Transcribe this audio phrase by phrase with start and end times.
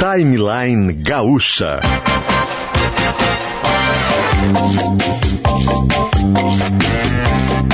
[0.00, 1.78] Timeline Gaúcha.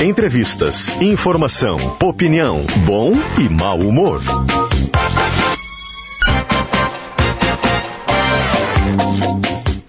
[0.03, 4.21] Entrevistas, informação, opinião, bom e mau humor.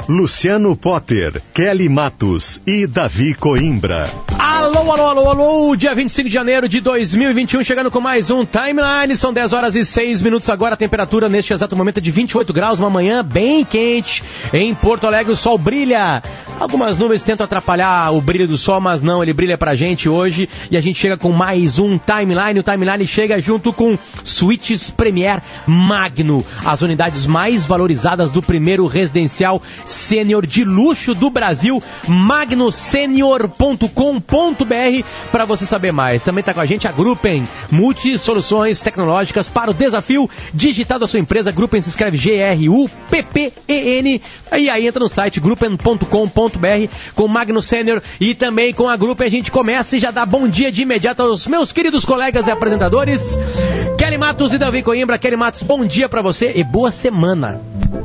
[0.09, 4.09] Luciano Potter, Kelly Matos e Davi Coimbra.
[4.39, 5.77] Alô, alô, alô, alô!
[5.77, 9.15] Dia 25 de janeiro de 2021, chegando com mais um Timeline.
[9.15, 10.73] São 10 horas e 6 minutos agora.
[10.73, 14.25] A temperatura neste exato momento é de 28 graus, uma manhã bem quente.
[14.51, 16.23] Em Porto Alegre o sol brilha.
[16.61, 20.49] Algumas nuvens tentam atrapalhar o brilho do sol, mas não, ele brilha pra gente hoje.
[20.73, 22.59] E a gente chega com mais um Timeline.
[22.59, 29.63] O Timeline chega junto com Switches Premier Magno, as unidades mais valorizadas do primeiro residencial
[29.87, 36.25] sênior de luxo do Brasil, magnosenior.com.br para você saber mais.
[36.25, 41.07] Também está com a gente a Gruppen, multi soluções tecnológicas para o desafio digital da
[41.07, 41.53] sua empresa.
[41.53, 44.23] Gruppen se escreve G-R-U-P-P-E-N.
[44.59, 46.48] E aí entra no site gruppen.com.br
[47.15, 49.27] com o Magno Senior e também com a Gruppen.
[49.27, 52.51] A gente começa e já dá bom dia de imediato aos meus queridos colegas e
[52.51, 53.39] apresentadores.
[53.99, 55.19] Kelly Matos e Davi Coimbra.
[55.19, 57.61] Kelly Matos, bom dia para você e boa semana.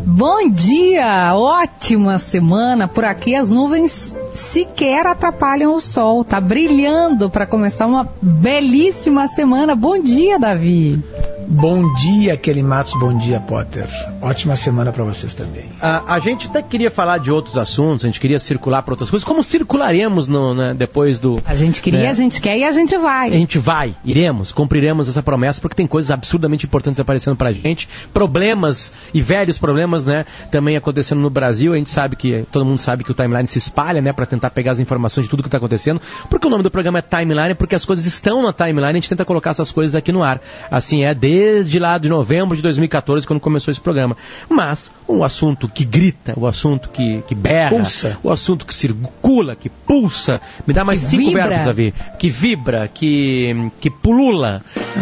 [0.05, 2.87] Bom dia, ótima semana.
[2.87, 6.23] Por aqui as nuvens sequer atrapalham o sol.
[6.23, 9.75] Tá brilhando para começar uma belíssima semana.
[9.75, 11.01] Bom dia, Davi.
[11.47, 12.93] Bom dia, Kelly Matos.
[12.99, 13.87] Bom dia, Potter.
[14.21, 15.65] Ótima semana para vocês também.
[15.81, 19.09] A, a, gente até queria falar de outros assuntos, a gente queria circular para outras
[19.09, 19.23] coisas.
[19.23, 21.41] Como circularemos no, né, depois do.
[21.45, 22.09] A gente queria, né?
[22.09, 23.29] a gente quer e a gente vai.
[23.29, 27.89] A gente vai, iremos, cumpriremos essa promessa, porque tem coisas absurdamente importantes aparecendo pra gente.
[28.13, 30.25] Problemas e velhos problemas, né?
[30.49, 31.73] Também acontecendo no Brasil.
[31.73, 34.13] A gente sabe que, todo mundo sabe que o timeline se espalha, né?
[34.13, 36.01] Pra tentar pegar as informações de tudo que tá acontecendo.
[36.29, 39.09] Porque o nome do programa é Timeline, porque as coisas estão na timeline, a gente
[39.09, 40.41] tenta colocar essas coisas aqui no ar.
[40.71, 41.32] Assim é desde
[41.79, 44.15] lá de novembro de 2014, quando começou esse programa.
[44.49, 48.17] Mas o assunto que grita, o assunto que, que berra, Pulsa.
[48.23, 51.47] o assunto que circula, que pulsa, me dá mais Que cinco vibra.
[51.47, 51.93] verbos, Davi.
[52.19, 54.61] Que vibra, que, que pulula,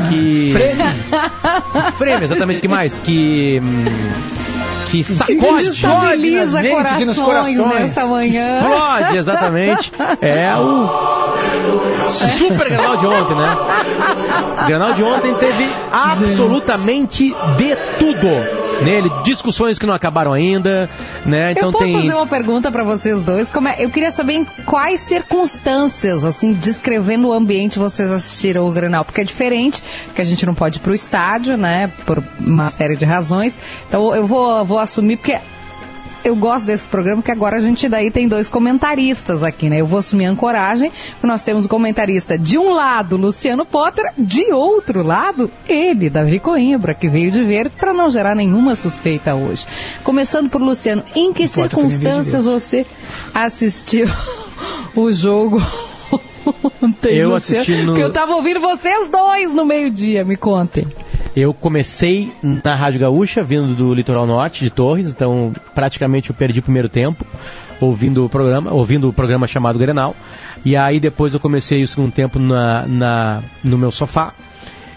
[0.10, 0.54] que.
[1.98, 3.00] Freme, exatamente, que mais?
[3.00, 3.60] Que.
[3.62, 4.61] hum,
[4.92, 5.70] Que sacode.
[5.70, 8.60] Estabiliza nas mentes e nos corações nessa manhã.
[8.60, 9.92] Explode, exatamente.
[10.22, 13.58] É o super Grenal de ontem, né?
[14.62, 20.90] O Grenal de ontem teve absolutamente de tudo nele, discussões que não acabaram ainda,
[21.26, 21.52] né?
[21.52, 23.50] Então eu posso tem fazer uma pergunta para vocês dois?
[23.50, 28.72] Como é- eu queria saber em quais circunstâncias, assim, descrevendo o ambiente, vocês assistiram o
[28.72, 32.70] Grenal, porque é diferente, porque a gente não pode ir pro estádio, né, por uma
[32.70, 33.58] série de razões.
[33.88, 35.38] Então eu vou, vou assumir porque
[36.24, 39.82] eu gosto desse programa porque agora a gente daí tem dois comentaristas aqui, né?
[39.82, 44.12] Eu vou assumir a ancoragem, porque nós temos o comentarista de um lado, Luciano Potter,
[44.18, 49.34] de outro lado, ele, Davi Coimbra, que veio de verde para não gerar nenhuma suspeita
[49.36, 49.66] hoje.
[50.04, 52.86] Começando por Luciano, em que Potter circunstâncias você
[53.34, 54.06] assistiu
[54.96, 55.62] o jogo?
[56.82, 57.62] Ontem, Eu Luciano?
[57.62, 60.86] assisti no- Porque eu tava ouvindo vocês dois no meio-dia, me contem.
[61.36, 62.32] Eu comecei
[62.64, 66.90] na Rádio Gaúcha, vindo do Litoral Norte, de Torres, então praticamente eu perdi o primeiro
[66.90, 67.26] tempo
[67.80, 70.14] ouvindo o programa, ouvindo o programa chamado Grenal.
[70.66, 74.34] E aí depois eu comecei o segundo tempo na, na- no meu sofá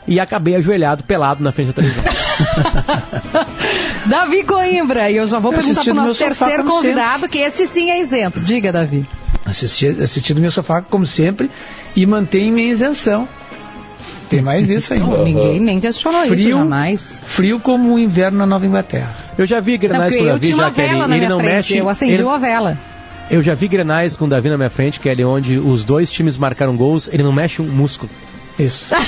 [0.09, 2.05] e acabei ajoelhado, pelado na frente da televisão.
[4.07, 7.67] Davi Coimbra, e eu já vou Eu perguntar pro no nosso terceiro convidado, que esse
[7.67, 8.41] sim é isento.
[8.41, 9.07] Diga, Davi.
[9.47, 11.51] Assisti, assisti do meu sofá, como sempre,
[11.95, 13.29] e mantenho minha isenção.
[14.35, 15.23] Tem mais isso ainda.
[15.23, 16.59] Ninguém nem questionou isso Frio.
[16.59, 17.21] jamais.
[17.25, 19.15] Frio como o inverno na Nova Inglaterra.
[19.39, 21.29] Eu já vi Não, grenais porque com o eu Davi, uma já que ele, minha
[21.29, 21.77] não frente, mexe.
[21.79, 22.79] eu acendi ele- uma vela.
[23.31, 25.85] Eu já vi grenais com o Davi na minha frente, que é ali onde os
[25.85, 28.11] dois times marcaram gols, ele não mexe um músculo.
[28.59, 28.87] Isso.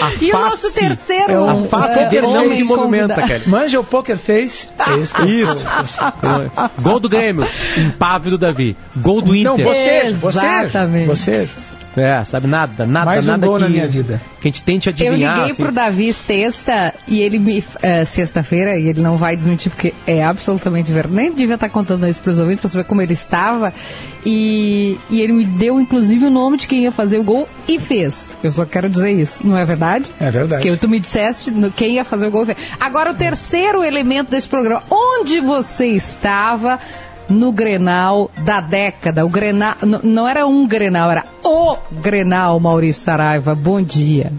[0.00, 3.22] A E o face- nosso terceiro é A um- face é, dele não se movimenta.
[3.22, 3.42] Kelly.
[3.46, 4.68] Manja o Poker Face.
[4.78, 5.14] É isso.
[5.14, 5.66] que eu- Isso.
[6.80, 7.46] Gol do Grêmio,
[7.76, 8.76] impávido Davi.
[8.96, 9.66] Gol do Não, Inter.
[9.66, 11.06] você, você, Exatamente.
[11.06, 11.48] você.
[12.00, 14.20] É, sabe nada, nada, Mais um nada gol que, na minha vida.
[14.40, 15.36] que a gente tente Eu adivinhar.
[15.36, 15.62] liguei assim.
[15.62, 17.62] pro Davi sexta e ele me.
[17.82, 21.14] eh, sexta-feira, e ele não vai desmentir porque é absolutamente verdade.
[21.16, 23.72] Nem devia estar contando isso pros ouvintes pra saber como ele estava.
[24.26, 27.78] E, e ele me deu, inclusive, o nome de quem ia fazer o gol e
[27.78, 28.34] fez.
[28.42, 30.10] Eu só quero dizer isso, não é verdade?
[30.20, 30.62] É verdade.
[30.62, 32.42] Porque tu me disseste no- quem ia fazer o gol.
[32.42, 32.58] e fez.
[32.80, 34.82] Agora, o terceiro elemento desse programa.
[34.90, 36.78] Onde você estava
[37.28, 39.24] no Grenal da década?
[39.24, 39.76] O Grenal.
[40.02, 43.54] Não era um Grenal, era o Grenal, Maurício Saraiva.
[43.54, 44.32] Bom dia.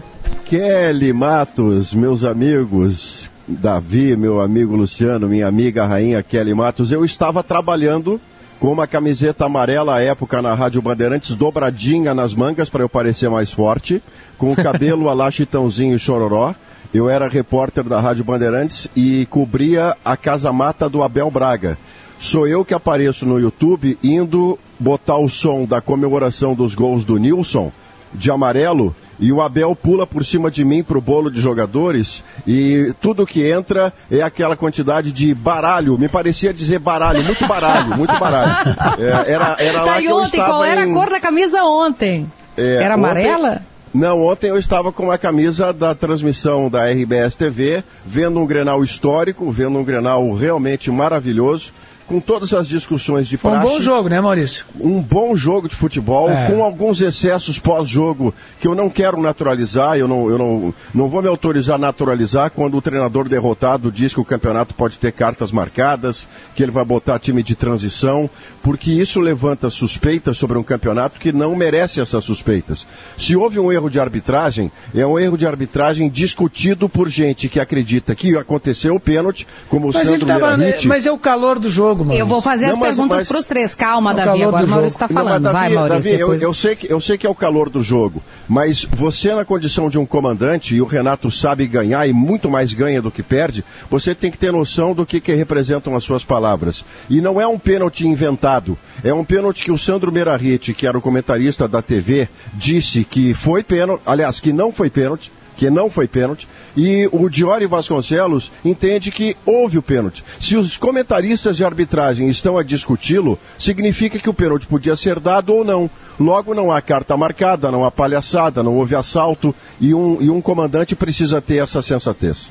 [0.44, 7.42] Kelly Matos, meus amigos, Davi, meu amigo Luciano, minha amiga rainha Kelly Matos, eu estava
[7.42, 8.20] trabalhando
[8.58, 13.30] com uma camiseta amarela à época na Rádio Bandeirantes, dobradinha nas mangas para eu parecer
[13.30, 14.02] mais forte,
[14.36, 16.54] com o cabelo a lá Chitãozinho e Chororó,
[16.92, 21.78] eu era repórter da Rádio Bandeirantes e cobria a casa mata do Abel Braga.
[22.20, 27.16] Sou eu que apareço no YouTube indo botar o som da comemoração dos gols do
[27.16, 27.72] Nilson
[28.12, 32.92] de amarelo e o Abel pula por cima de mim pro bolo de jogadores e
[33.00, 35.96] tudo que entra é aquela quantidade de baralho.
[35.98, 38.50] Me parecia dizer baralho, muito baralho, muito baralho.
[39.00, 41.62] É, era, era lá Tá, que e ontem, qual era em- a cor da camisa
[41.62, 42.30] ontem?
[42.56, 43.62] É, era ontem- amarela?
[43.92, 48.84] Não, ontem eu estava com a camisa da transmissão da RBS TV, vendo um Grenal
[48.84, 51.72] histórico, vendo um Grenal realmente maravilhoso,
[52.10, 54.64] com todas as discussões de Foi um praxe bom jogo, né, Maurício?
[54.80, 56.48] um bom jogo de futebol, É.
[56.48, 61.22] com alguns excessos pós-jogo que eu não quero naturalizar, eu não, eu não, não vou
[61.22, 65.52] me autorizar a naturalizar quando o treinador derrotado diz que o campeonato pode ter cartas
[65.52, 66.26] marcadas,
[66.56, 68.28] que ele vai botar time de transição,
[68.60, 72.84] porque isso levanta suspeitas sobre um campeonato que não merece essas suspeitas.
[73.16, 77.60] Se houve um erro de arbitragem, é um erro de arbitragem discutido por gente que
[77.60, 80.56] acredita que aconteceu o pênalti, como o Mas ele Sandro tava.
[80.86, 82.22] Mas é o calor do jogo, Maurício.
[82.22, 83.74] Eu vou fazer Não, as mas- perguntas mas- pros três.
[83.74, 84.42] Calma, É Davi.
[84.42, 85.42] Agora o Maurício está Não, falando.
[85.44, 86.42] Vai, Davi, Maurício, Davi, eu- depois.
[86.42, 89.88] eu, sei que, eu sei que é o calor do jogo, mas você na condição
[89.88, 93.64] de um comandante, e o Renato sabe ganhar e muito mais ganha do que perde,
[93.90, 96.84] você tem que ter noção do que, que representam as suas palavras.
[97.08, 100.96] E não é um pênalti inventado, é um pênalti que o Sandro Merahit, que era
[100.98, 105.90] o comentarista da TV, disse que foi pênalti, aliás, que não foi pênalti, que não
[105.90, 110.24] foi pênalti, e o Diori Vasconcelos entende que houve o pênalti.
[110.40, 115.52] Se os comentaristas de arbitragem estão a discuti-lo, significa que o pênalti podia ser dado
[115.52, 115.90] ou não.
[116.18, 120.40] Logo, não há carta marcada, não há palhaçada, não houve assalto, e um, e um
[120.40, 122.50] comandante precisa ter essa sensatez.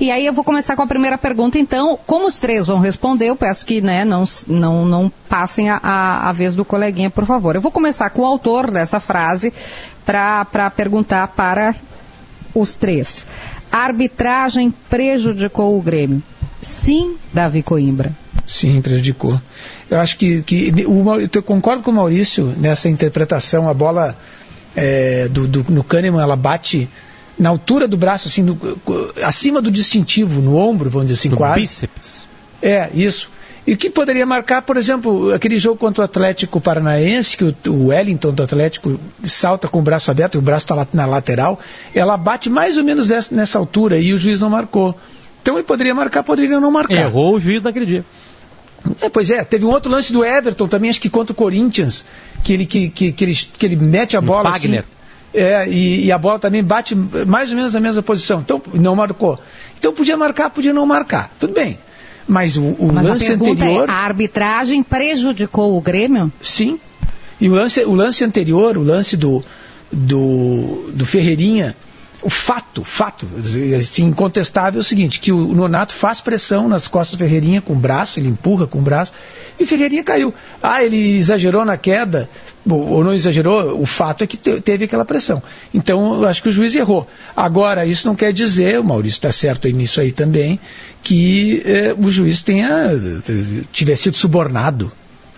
[0.00, 1.96] E aí eu vou começar com a primeira pergunta, então.
[2.04, 6.32] Como os três vão responder, eu peço que né, não, não, não passem a, a,
[6.32, 7.54] vez do coleguinha, por favor.
[7.54, 9.52] Eu vou começar com o autor dessa frase
[10.04, 11.74] para perguntar para
[12.54, 13.24] os três.
[13.70, 16.22] A arbitragem prejudicou o Grêmio?
[16.62, 18.12] Sim, Davi Coimbra.
[18.46, 19.40] Sim, prejudicou.
[19.90, 23.68] Eu acho que, que o, eu concordo com o Maurício nessa interpretação.
[23.68, 24.16] A bola
[24.74, 26.88] é, do, do- no Kahneman, ela bate
[27.38, 28.58] na altura do braço, assim, no-
[29.22, 31.60] acima do distintivo, no ombro, vamos dizer assim, Do quase.
[31.60, 32.28] bíceps.
[32.60, 33.30] É, isso.
[33.68, 38.32] E que poderia marcar, por exemplo, aquele jogo contra o Atlético Paranaense, que o, Wellington
[38.32, 41.60] do Atlético salta com o braço aberto e o braço está na lateral,
[41.94, 44.96] ela bate mais ou menos essa- nessa altura e o juiz não marcou.
[45.42, 46.94] Então ele poderia marcar, poderia não marcar.
[46.94, 48.06] Errou o juiz naquele dia.
[49.02, 52.06] É, pois é, teve um outro lance do Everton também, acho que contra o Corinthians,
[52.42, 54.50] que ele, que, que, que ele, que ele mete a bola.
[54.50, 54.80] Fagner.
[54.80, 54.88] Assim,
[55.34, 58.40] é, e, e a bola também bate mais ou menos na mesma posição.
[58.40, 59.38] Então, não marcou.
[59.78, 61.30] Então podia marcar, podia não marcar.
[61.38, 61.78] Tudo bem.
[62.28, 63.88] Mas o, o Mas lance pergunta anterior.
[63.88, 66.30] é: a arbitragem prejudicou o Grêmio?
[66.42, 66.78] Sim.
[67.40, 69.42] E o lance, o lance anterior, o lance do,
[69.90, 71.74] do, do Ferreirinha,
[72.20, 73.28] o fato, fato,
[73.76, 77.74] assim, incontestável é o seguinte, que o Nonato faz pressão nas costas do Ferreirinha com
[77.74, 79.12] o braço, ele empurra com o braço,
[79.58, 80.34] e o Ferreirinha caiu.
[80.62, 82.28] Ah, ele exagerou na queda,
[82.76, 85.42] ou não exagerou, o fato é que te- teve aquela pressão.
[85.72, 87.08] Então, eu acho que o juiz errou.
[87.36, 90.58] Agora, isso não quer dizer, o Maurício está certo nisso aí também,
[91.02, 94.92] que eh, o juiz tenha eh, tivesse sido subornado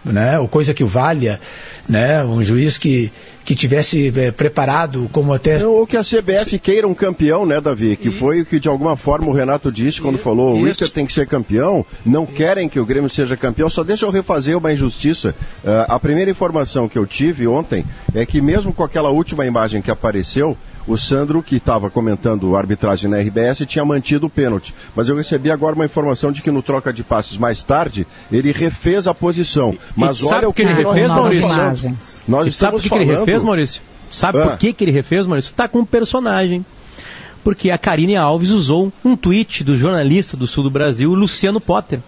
[0.05, 1.41] né, ou coisa que o valha,
[1.89, 3.13] né, um juiz que,
[3.45, 7.97] que tivesse eh, preparado como até Ou que a CBF queira um campeão, né, Davi?
[7.97, 10.69] Que foi o que de alguma forma o Renato disse quando falou: o.
[10.69, 13.69] Inter tem que ser campeão, não querem que o Grêmio seja campeão.
[13.69, 15.35] Só deixa eu refazer uma injustiça.
[15.65, 19.83] Ah, a primeira informação que eu tive ontem é que, mesmo com aquela última imagem
[19.83, 20.57] que apareceu,
[20.93, 24.75] o Sandro, que estava comentando a arbitragem na RBS, tinha mantido o pênalti.
[24.95, 28.53] Mas eu recebi agora uma informação de que no troca de passes mais tarde, ele
[28.53, 29.77] refez a posição.
[29.97, 31.45] Mas sabe olha o o que que ele nós refez, Maurício?
[31.47, 32.23] Imagens.
[32.29, 33.83] Nós E sabe por estamos que, que ele refez, Maurício?
[34.11, 34.47] Sabe Ah.
[34.49, 35.55] por que, que ele refez, Maurício?
[35.55, 36.65] Tá com um personagem.
[37.43, 42.01] Porque a Karine Alves usou um tweet do jornalista do sul do Brasil, Luciano Potter,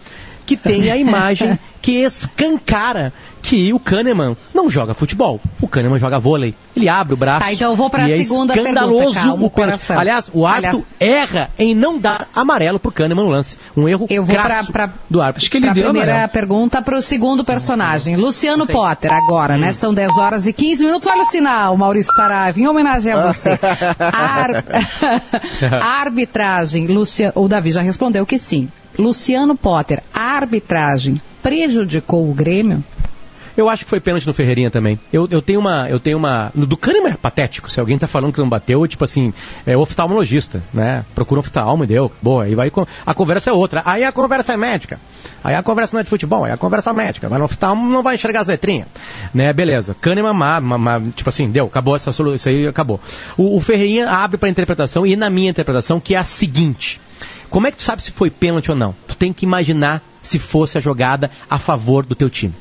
[0.47, 5.41] que tem a imagem que escancara que o Kahneman não joga futebol.
[5.61, 6.55] O Kahneman joga vôlei.
[6.77, 7.45] Ele abre o braço.
[7.45, 9.99] Tá, então eu vou pra e é segunda escandaloso pergunta, calma, o.
[9.99, 13.59] Aliás, o árbitro erra em não dar amarelo pro Kahneman no lance.
[13.77, 15.43] Um erro Eu vou pra, pra, do árbitro.
[15.43, 16.33] Acho que ele pra deu primeira amarelo.
[16.33, 18.65] pergunta para o segundo personagem, Luciano.
[18.65, 19.73] Potter, agora, né?
[19.73, 21.09] São 10 horas e 15 minutos.
[21.09, 23.59] Olha o sinal, Maurício Saraiva, em homenagem a você.
[23.99, 24.07] A,
[24.41, 24.65] ar-
[25.81, 27.33] a arbitragem, Lucia...
[27.35, 28.69] o Davi já respondeu que sim.
[28.99, 32.83] Luciano Potter, a arbitragem prejudicou o Grêmio?
[33.55, 34.99] Eu acho que foi pênalti no Ferreirinha também.
[35.13, 35.87] Eu, eu tenho uma.
[35.87, 36.51] Eu tenho uma.
[36.55, 37.71] Do Kahneman é patético.
[37.71, 39.31] Se alguém tá falando que não bateu, tipo assim,
[39.67, 41.05] é oftalmologista, né?
[41.15, 42.11] Procura um oftalmo e deu.
[42.23, 42.73] Boa, aí vai.
[43.05, 43.83] A conversa é outra.
[43.85, 44.99] Aí a conversa é médica.
[45.45, 47.29] Aí a conversa não é de futebol, aí a conversa é médica.
[47.29, 48.87] Vai no oftalmo, não vai enxergar as letrinhas.
[49.35, 49.53] Né?
[49.53, 49.95] Beleza.
[50.01, 52.37] Kahneman, ma, ma, ma- tipo assim, deu, acabou essa solução.
[52.37, 52.99] Isso aí acabou.
[53.37, 56.99] O, o Ferreirinha abre pra interpretação, e na minha interpretação, que é a seguinte.
[57.53, 58.95] Como é que tu sabe se foi pênalti ou não?
[59.07, 62.55] Tu tem que imaginar se fosse a jogada a favor do teu time.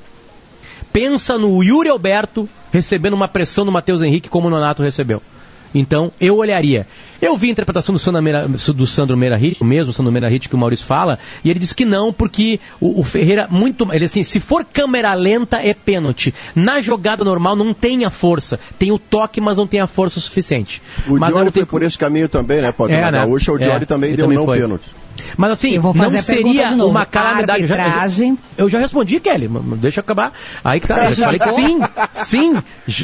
[0.92, 5.24] Pensa no Yuri Alberto recebendo uma pressão do Matheus Henrique como o Nonato recebeu.
[5.74, 6.86] Então, eu olharia.
[7.22, 10.56] Eu vi a interpretação do Sandro Meira, do Sandro Meirahit, o mesmo Sandro Meirahit que
[10.56, 13.88] o Maurício fala, e ele disse que não, porque o, o Ferreira, muito.
[13.94, 16.34] Ele assim, se for câmera lenta, é pênalti.
[16.56, 18.60] Na jogada normal, não tem a força.
[18.80, 20.82] Tem o toque, mas não tem a força suficiente.
[21.08, 23.20] O mas Diori foi por esse caminho também, né, Pode É, né?
[23.20, 24.60] Gaúcha, o É, Diori também ele deu também não foi.
[24.60, 25.01] pênalti.
[25.38, 27.62] Mas assim, Eu vou fazer não seria uma calamidade.
[27.62, 28.38] Eu já- eu já- Arbitragem.
[28.58, 29.50] Eu já respondi, Kelly.
[29.78, 30.32] Deixa eu acabar.
[30.64, 31.10] Aí que tá.
[31.10, 31.80] Eu falei que sim,
[32.14, 32.56] sim,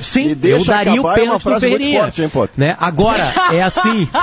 [0.02, 0.38] sim.
[0.44, 2.02] Eu daria o é uma pênalti pro Ferreirinha.
[2.04, 2.76] forte, hein, né?
[2.80, 4.08] Agora, é assim.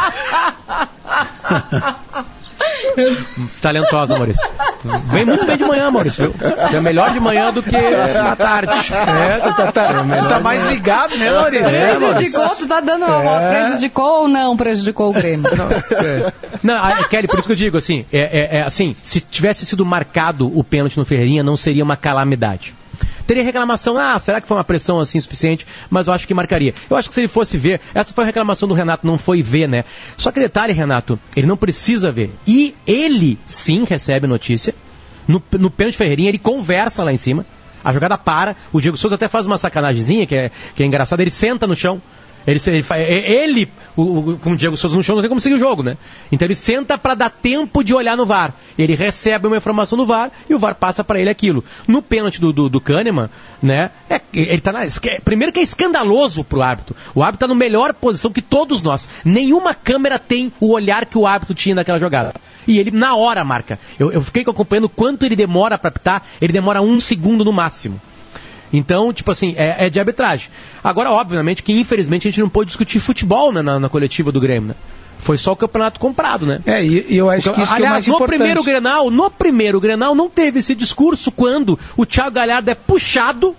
[3.61, 4.49] Talentosa, Maurício.
[5.07, 6.31] Vem muito bem de manhã, Maurício.
[6.33, 6.49] viu?
[6.79, 8.73] É melhor de manhã do que na tarde.
[8.73, 11.67] É, tu tá, tá- tu tá mais ligado, né, Maurício?
[11.67, 13.07] É, Prejudicou, tu tá dando.
[13.51, 15.45] Prejudicou ou não prejudicou o Grêmio?
[16.63, 18.19] Não, a- Kelly, por isso que eu digo assim, é,
[18.57, 22.75] é- é assim, se tivesse sido marcado o pênalti no Ferreirinha, não seria uma calamidade.
[23.27, 25.67] Teria reclamação, ah, será que foi uma pressão assim suficiente?
[25.91, 26.75] Mas eu acho que marcaria.
[26.89, 29.43] Eu acho que se ele fosse ver, essa foi a reclamação do Renato, não foi
[29.43, 29.85] ver, né?
[30.17, 32.33] Só que detalhe, Renato, ele não precisa ver.
[32.47, 34.75] E ele sim recebe notícia.
[35.27, 37.47] No, no pênalti Ferreirinha, ele conversa lá em cima.
[37.83, 41.23] A jogada para, o Diego Souza até faz uma sacanagemzinha, que é, que é engraçada,
[41.23, 42.01] ele senta no chão.
[42.47, 42.85] Ele, ele,
[43.27, 45.97] ele o, o- o Diego Souza no chão, não tem como seguir o jogo, né?
[46.31, 48.53] Então ele senta para dar tempo de olhar no VAR.
[48.79, 51.65] Ele recebe uma informação no VAR e o VAR passa para ele aquilo.
[51.89, 53.31] No pênalti do, do, do Kahneman,
[53.63, 53.91] né?
[54.11, 54.81] é- ele tá na,
[55.25, 56.95] primeiro que é escandaloso pro árbitro.
[57.15, 59.09] O árbitro tá na melhor posição que todos nós.
[59.25, 62.35] Nenhuma câmera tem o olhar que o árbitro tinha naquela jogada.
[62.67, 63.79] E ele na hora marca.
[63.99, 66.23] Eu, eu fiquei acompanhando quanto ele demora para apitar.
[66.41, 68.01] Ele demora um segundo no máximo.
[68.77, 70.49] Então, tipo assim, é, é de arbitragem.
[70.83, 74.41] Agora, obviamente, que infelizmente a gente não pôde discutir futebol né, na, na coletiva do
[74.41, 74.75] Grêmio, né?
[75.21, 76.61] Foi só o campeonato comprado, né?
[76.67, 78.37] É, e, eu acho que isso que é Aliás, no importante.
[78.37, 83.57] primeiro Grenal, no primeiro Grenal não teve esse discurso quando o Thiago Galhardo é puxado,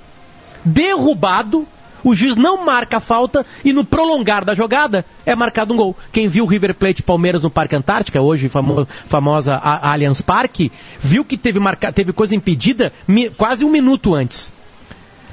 [0.63, 1.65] derrubado,
[2.03, 5.95] o juiz não marca a falta e no prolongar da jogada é marcado um gol.
[6.12, 10.72] Quem viu o River Plate Palmeiras no Parque Antártica, hoje famo- famosa a- Allianz Parque,
[11.00, 12.93] viu que teve, marca, teve coisa impedida
[13.38, 14.51] quase um minuto antes.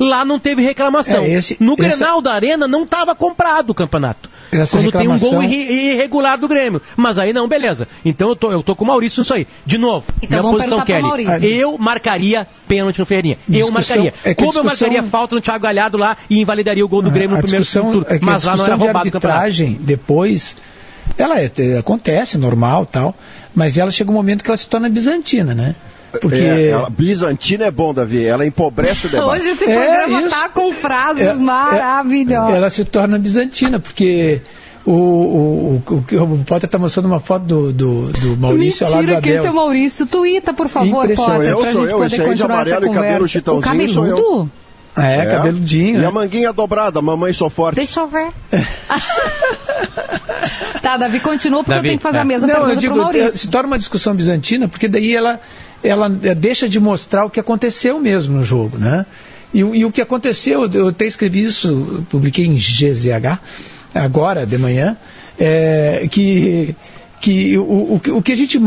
[0.02, 1.24] Lá não teve reclamação.
[1.24, 4.30] É, esse- no essa- Grenal da Arena não estava comprado o campeonato.
[4.50, 6.82] Essa Quando tem um gol reclamação- irre- irregular do Grêmio.
[6.94, 7.88] Mas aí não, beleza.
[8.04, 9.46] Então eu tô, eu tô com o Maurício nisso aí.
[9.64, 11.08] De novo, Então minha posição, Kelly.
[11.42, 13.38] Eu marcaria pênalti no Ferreirinha.
[13.48, 14.14] Eu Discussão- marcaria.
[14.24, 17.10] é Como eu discussão- marcaria falta no Thiago Galhardo lá e invalidaria o gol do
[17.10, 18.06] Grêmio no a primeiro discussão, turno.
[18.10, 19.40] é Mas lá não era roubado o campeonato.
[19.40, 20.54] arbitragem depois,
[21.16, 23.14] ela é- é- acontece, normal tal,
[23.54, 25.74] mas ela chega um momento que ela se torna bizantina, né?
[26.20, 28.24] Porque É, ela- Bizantina é bom, Davi.
[28.24, 29.40] Ela empobrece o debate.
[29.40, 32.54] Hoje esse É, programa tá com frases É, é, maravilhosas.
[32.54, 34.40] ela se torna bizantina, porque
[34.84, 39.02] o, o, o, o, Potter está mostrando uma foto do, do, do Maurício ao lado
[39.02, 39.54] do Mentira, que esse é o Abel.
[39.62, 40.06] Maurício.
[40.06, 41.38] Tuita, por favor, Impressionante.
[41.38, 43.28] Potter, Eu pra sou gente eu, poder esse aí de continuar essa amarelo e cabelo
[43.28, 43.52] conversa.
[43.52, 43.60] O eu.
[43.60, 44.50] cabeludo?
[44.94, 45.94] É, cabeludinho.
[45.94, 46.06] E né?
[46.06, 47.76] a manguinha dobrada, mamãe sou forte.
[47.76, 48.28] Deixa eu ver.
[50.82, 52.20] tá, Davi, continua, porque Davi, eu tenho que fazer é.
[52.20, 53.38] a mesma Não, eu pergunta digo, eh, Maurício.
[53.38, 55.40] se torna uma discussão bizantina, porque daí ela,
[55.82, 59.04] ela deixa de mostrar o que aconteceu mesmo no jogo, né?
[59.54, 63.38] E, o- e o que aconteceu, eu até escrevi isso, publiquei em GZH,
[63.94, 64.96] agora de manhã,
[65.38, 66.74] é, que
[67.20, 68.58] que o, o, que- o que a gente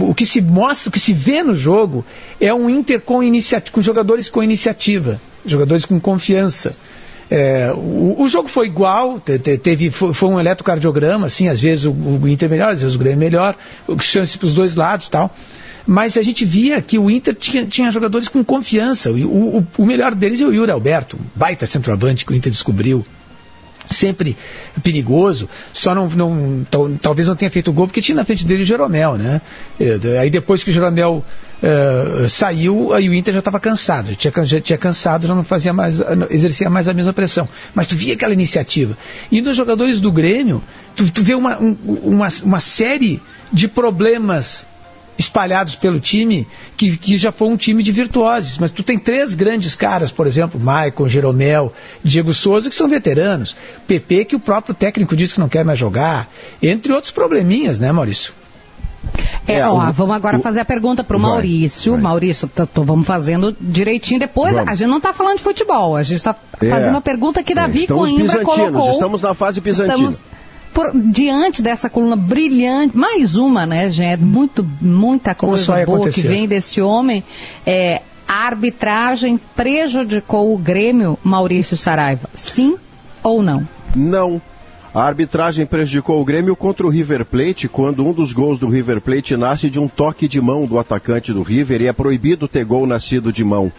[0.00, 2.02] o que se mostra, o que se vê no jogo
[2.40, 6.74] é um Inter com iniciativa, com jogadores com iniciativa, jogadores com confiança.
[7.30, 11.60] É, o, o jogo foi igual, te- te- teve, foi, foi um eletrocardiograma, assim, às
[11.60, 13.54] vezes o, o Inter melhor, às vezes o Grêmio melhor,
[14.00, 15.30] chance para os dois lados tal.
[15.90, 19.10] Mas a gente via que o Inter tinha, tinha jogadores com confiança.
[19.10, 22.52] O, o, o melhor deles é o Yuri Alberto, um baita centroavante que o Inter
[22.52, 23.06] descobriu
[23.90, 24.36] sempre
[24.82, 28.62] perigoso, só não, não tal- talvez não tenha feito gol porque tinha na frente dele
[28.62, 29.40] o Jeromel, né?
[29.80, 31.24] Eh, Aí depois que o Jeromel
[31.62, 35.72] eh, saiu, aí o Inter já estava cansado, tinha, já tinha cansado, já não fazia
[35.72, 37.48] mais, exercia mais a mesma pressão.
[37.74, 38.94] Mas tu via aquela iniciativa.
[39.32, 40.62] E nos jogadores do Grêmio,
[40.94, 44.66] tu, tu vê uma, um- uma, uma série de problemas
[45.18, 46.46] espalhados pelo time,
[46.76, 48.56] que, que já foi um time de virtuosos.
[48.58, 51.72] Mas tu tem três grandes caras, por exemplo, Maicon, Jeromel,
[52.04, 53.56] Diego Souza, que são veteranos.
[53.86, 56.28] PP, que o próprio técnico diz que não quer mais jogar.
[56.62, 58.32] Entre outros probleminhas, né, Maurício?
[59.46, 61.92] É, É, ó, o- vamos agora o- fazer a pergunta pro Vai, Maurício.
[61.92, 62.00] vai.
[62.02, 64.20] Maurício, tô- tô- vamos fazendo direitinho.
[64.20, 64.70] Depois, Vamos.
[64.70, 66.68] a gente não tá falando de futebol, a gente tá É.
[66.68, 68.90] fazendo a pergunta que Davi estamos Coimbra colocou.
[68.92, 69.94] estamos na fase bizantina.
[69.94, 70.22] Estamos
[70.72, 74.20] por- diante dessa coluna brilhante, mais uma, né, gente?
[74.22, 77.22] Muito, muita coisa boa que vem desse homem.
[77.66, 82.28] É, a arbitragem prejudicou o Grêmio, Maurício Saraiva?
[82.34, 82.76] Sim
[83.22, 83.66] ou não?
[83.94, 84.40] Não.
[84.94, 89.00] A arbitragem prejudicou o Grêmio contra o River Plate quando um dos gols do River
[89.00, 92.64] Plate nasce de um toque de mão do atacante do River e é proibido ter
[92.64, 93.70] gol nascido de mão.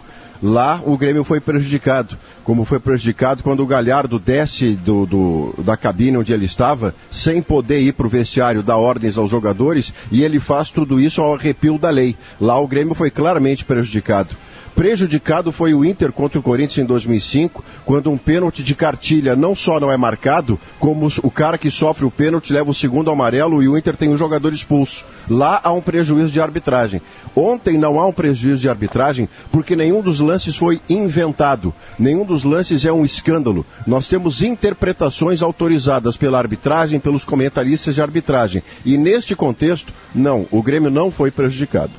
[0.42, 5.76] Lá o Grêmio foi prejudicado, como foi prejudicado quando o Galhardo desce do, do- da
[5.76, 10.22] cabine onde ele estava, sem poder ir para o vestiário dar ordens aos jogadores, e
[10.22, 12.16] ele faz tudo isso ao arrepio da lei.
[12.40, 14.34] Lá o Grêmio foi claramente prejudicado.
[14.74, 19.54] Prejudicado foi o Inter contra o Corinthians em 2005, quando um pênalti de cartilha não
[19.54, 23.62] só não é marcado, como o cara que sofre o pênalti leva o segundo amarelo
[23.62, 25.04] e o Inter tem um jogador expulso.
[25.28, 27.02] Lá há um prejuízo de arbitragem.
[27.34, 31.74] Ontem não há um prejuízo de arbitragem porque nenhum dos lances foi inventado.
[31.98, 33.66] Nenhum dos lances é um escândalo.
[33.86, 38.62] Nós temos interpretações autorizadas pela arbitragem, pelos comentaristas de arbitragem.
[38.84, 41.92] E neste contexto, não, o Grêmio não foi prejudicado.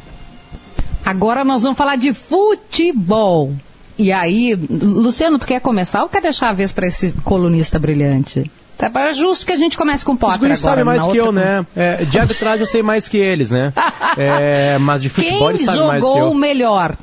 [1.06, 3.54] Agora nós vamos falar de futebol.
[3.98, 8.50] E aí, Luciano, tu quer começar ou quer deixar a vez para esse colunista brilhante?
[8.78, 10.82] Tá é justo que a gente comece com o Os Potter guris agora.
[10.82, 11.66] sabem mais que eu, né?
[11.76, 13.72] É, de arbitragem eu sei mais que eles, né?
[14.18, 16.34] É, mas de futebol Quem eles sabem mais que jogou eu.
[16.34, 16.98] melhor?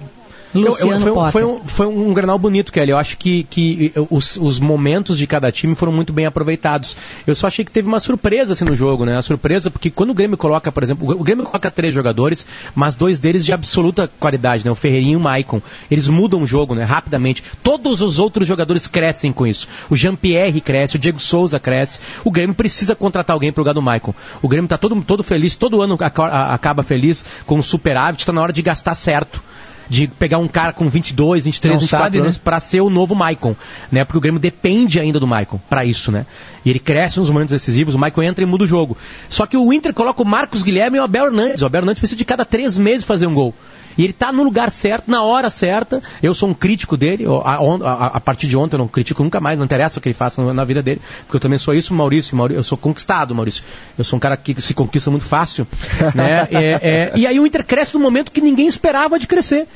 [0.55, 2.90] Eu- eu- Luciano foi, um- foi um, foi um granal bonito, Kelly.
[2.90, 6.97] Eu acho que, que os, os momentos de cada time foram muito bem aproveitados.
[7.26, 9.17] Eu só achei que teve uma surpresa assim, no jogo, né?
[9.17, 12.95] A surpresa, porque quando o Grêmio coloca, por exemplo, o Grêmio coloca três jogadores, mas
[12.95, 14.71] dois deles de absoluta qualidade, né?
[14.71, 15.61] O Ferreirinho e o Maicon.
[15.90, 16.85] Eles mudam o jogo, né?
[16.85, 17.43] Rapidamente.
[17.62, 19.69] Todos os outros jogadores crescem com isso.
[19.90, 22.00] O Jean-Pierre cresce, o Diego Souza cresce.
[22.25, 24.14] O Grêmio precisa contratar alguém pro lugar do Maicon.
[24.40, 28.40] O Grêmio tá todo, todo feliz, todo ano acaba feliz com o superávit, tá na
[28.40, 29.43] hora de gastar certo
[29.88, 32.40] de pegar um cara com 22, 23, Não 24 sabe, anos né?
[32.45, 33.57] pra ser o novo Maicon,
[33.90, 34.04] né?
[34.04, 36.26] Porque o Grêmio depende ainda do Maicon pra isso, né?
[36.64, 38.97] E ele cresce nos momentos decisivos, o Maicon entra e muda o jogo.
[39.28, 41.62] Só que o Inter coloca o Marcos Guilherme e o Abel Hernandes.
[41.62, 43.54] O Abel Hernandes precisa de cada três meses fazer um gol.
[43.99, 46.00] E ele tá no lugar certo, na hora certa.
[46.23, 47.25] Eu sou um crítico dele.
[47.45, 50.09] A, a- a partir de ontem eu não critico nunca mais, não interessa o que
[50.09, 51.00] ele faça na, na vida dele.
[51.25, 52.37] Porque eu também sou isso, Maurício.
[52.37, 53.64] Maurício eu sou conquistado, Maurício.
[53.99, 55.67] Eu sou um cara que se conquista muito fácil.
[56.14, 56.47] né?
[56.50, 59.67] É- é- e aí o Inter cresce no momento que ninguém esperava de crescer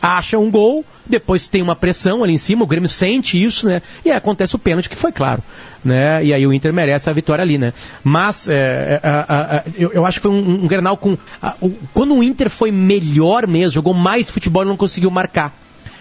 [0.00, 3.82] acha um gol, depois tem uma pressão ali em cima, o Grêmio sente isso, né?
[4.04, 5.42] E aí acontece o pênalti, que foi claro,
[5.84, 6.24] né?
[6.24, 7.72] E aí o Inter merece a vitória ali, né?
[8.02, 11.16] Mas é, é, eu, eu acho que foi um, um Grenal com...
[11.60, 15.54] o- quando o Inter foi melhor mesmo, jogou mais futebol, ele não conseguiu marcar.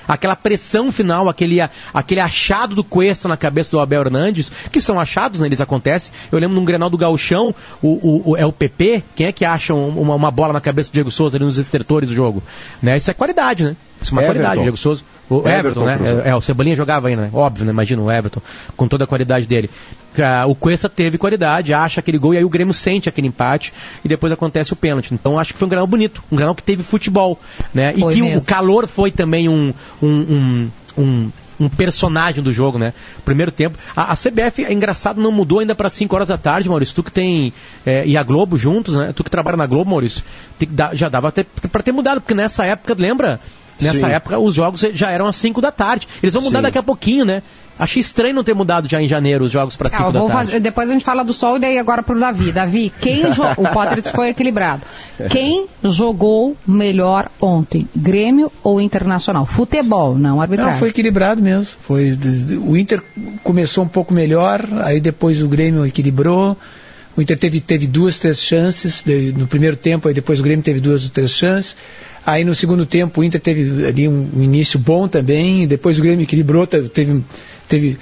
[0.09, 1.59] Aquela pressão final, aquele,
[1.93, 6.11] aquele achado do Cuesta na cabeça do Abel Hernandes, que são achados, né, eles acontecem.
[6.31, 9.73] Eu lembro num Grenal do Gauchão, o, o- é o PP, quem é que acha
[9.73, 12.43] um- uma, uma bola na cabeça do Diego Souza ali nos estertores do jogo?
[12.81, 12.97] Né?
[12.97, 13.75] Isso é qualidade, né?
[14.01, 14.39] Isso é uma Everton.
[14.39, 15.03] qualidade, Diego Souza.
[15.29, 16.21] O Everton, Everton né?
[16.25, 17.29] É, é, o Cebolinha jogava ainda, né?
[17.33, 17.71] Óbvio, né?
[17.71, 18.41] Imagina o Everton,
[18.75, 19.69] com toda a qualidade dele.
[20.17, 23.71] Ah, O Cuesta teve qualidade, acha aquele gol e aí o Grêmio sente aquele empate
[24.03, 25.13] e depois acontece o pênalti.
[25.13, 27.39] Então acho que foi um granal bonito, um granal que teve futebol,
[27.73, 27.93] né?
[27.95, 28.41] E Foi que o- mesmo.
[28.41, 32.91] o calor foi também um, um, um, um, um personagem do jogo, né?
[33.23, 33.77] Primeiro tempo.
[33.95, 36.95] A, a CBF, é engraçado, não mudou ainda para 5 horas da tarde, Maurício.
[36.95, 37.53] Tu que tem.
[37.85, 39.13] é, e a Globo juntos, né?
[39.15, 40.23] Tu que trabalha na Globo, Maurício.
[40.57, 43.39] tem que dar- já dava até para ter mudado, porque nessa época, lembra?
[43.81, 44.13] Nessa Sim.
[44.13, 46.07] época os jogos já eram às 5 da tarde.
[46.21, 46.63] Eles vão mudar Sim.
[46.63, 47.41] daqui a pouquinho, né?
[47.77, 50.19] Achei estranho não ter mudado já em janeiro os jogos para Ah, 5 eu da
[50.19, 50.33] tarde.
[50.33, 52.51] fazer- depois a gente fala do sol e daí agora pro Davi.
[52.51, 54.81] Davi, quem o Potter foi equilibrado.
[55.29, 57.87] Quem jogou melhor ontem?
[57.95, 59.45] Grêmio ou Internacional?
[59.45, 60.73] Futebol, não arbitragem.
[60.73, 61.67] Não, foi equilibrado mesmo.
[61.79, 62.17] Foi,
[62.67, 63.01] o Inter
[63.45, 66.57] começou um pouco melhor, aí depois o Grêmio equilibrou.
[67.15, 70.63] O Inter teve, teve duas, três chances de- no primeiro tempo, aí depois o Grêmio
[70.63, 71.77] teve duas ou três chances.
[72.29, 76.21] Aí no segundo tempo o Inter teve ali um, início bom também, depois o Grêmio
[76.21, 77.23] equilibrou, te- teve,
[77.67, 77.97] teve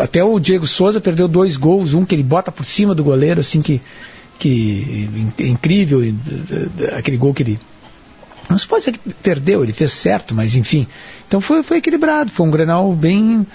[0.00, 3.40] até o Diego Souza perdeu dois gols, um que ele bota por cima do goleiro,
[3.40, 3.78] assim que,
[4.38, 5.06] que
[5.38, 6.00] in- incrível,
[6.96, 7.60] aquele gol que ele
[8.48, 10.86] não se pode dizer que perdeu, ele fez certo, mas enfim.
[11.28, 13.46] Então foi, foi equilibrado, foi um Grenal bem,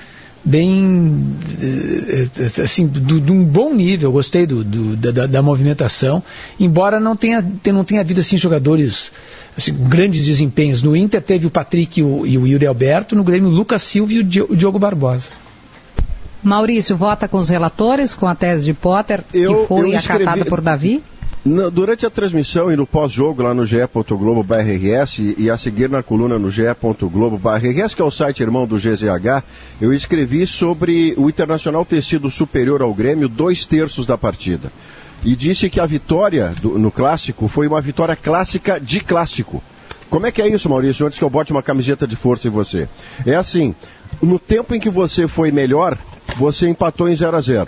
[0.48, 6.24] bem, eh, assim, de um bom nível, gostei do, do- da, da- movimentação,
[6.60, 9.12] embora não tenha, te- não tenha havido assim, jogadores
[9.58, 10.82] assim, com grandes desempenhos.
[10.82, 13.84] No Inter teve o Patrick e o, e o Yuri Alberto, no Grêmio o Lucas
[13.84, 15.30] Silva e o Di- o Diogo Barbosa.
[16.44, 20.46] Maurício, vota com os relatores, com a tese de Potter, Eu- que foi escrevi- acatada
[20.46, 21.04] por Davi?
[21.48, 26.38] Na- durante a transmissão e no pós-jogo lá no ge.globo.rs e a seguir na coluna
[26.38, 29.44] no ge.globo.rs, que é o site irmão do GZH,
[29.80, 34.70] eu escrevi sobre o Internacional ter sido superior ao Grêmio dois terços da partida.
[35.24, 39.64] e disse que a vitória do, no clássico foi uma vitória clássica de clássico.
[40.10, 41.06] Como é que é isso, Maurício?
[41.08, 42.88] Antes que eu bote uma camiseta de força em você.
[43.26, 43.74] É assim,
[44.22, 45.98] no tempo em que você foi melhor,
[46.38, 47.68] você empatou em 0 a 0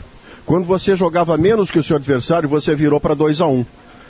[0.50, 3.64] Quando você jogava menos que o seu adversário, você virou para 2 a 1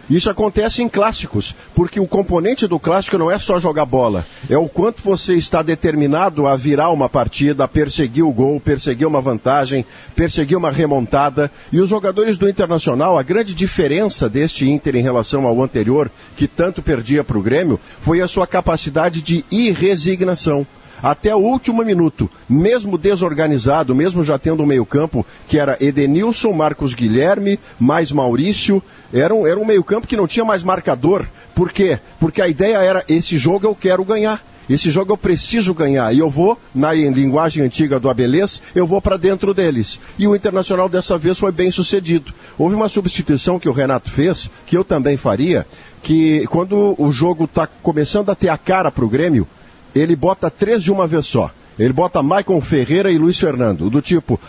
[0.10, 4.58] isso acontece em clássicos, porque o componente do clássico não é só jogar bola, é
[4.58, 9.22] o quanto você está determinado a virar uma partida, a perseguir o gol, perseguir uma
[9.22, 11.52] vantagem, perseguir uma remontada.
[11.72, 16.48] E os jogadores do Internacional, a grande diferença deste Inter em relação ao anterior, que
[16.48, 20.66] tanto perdia para o Grêmio, foi a sua capacidade de irresignação
[21.02, 26.94] até o último minuto, mesmo desorganizado, mesmo já tendo um meio-campo que era Edenilson, Marcos
[26.94, 28.82] Guilherme, mais Maurício,
[29.14, 31.26] era um, era um meio-campo que não tinha mais marcador.
[31.56, 32.00] Por quê?
[32.20, 34.44] Porque a ideia era: esse jogo eu quero ganhar.
[34.70, 39.02] Esse jogo eu preciso ganhar e eu vou, na linguagem antiga do Abelês, eu vou
[39.02, 40.00] para dentro deles.
[40.18, 42.32] E o Internacional dessa vez foi bem sucedido.
[42.56, 45.66] Houve uma substituição que o Renato fez, que eu também faria,
[46.04, 49.48] que quando o jogo está começando a ter a cara para o Grêmio,
[49.96, 51.52] ele bota três de uma vez só.
[51.78, 54.40] Ele bota Maicon Ferreira e Luiz Fernando, do tipo,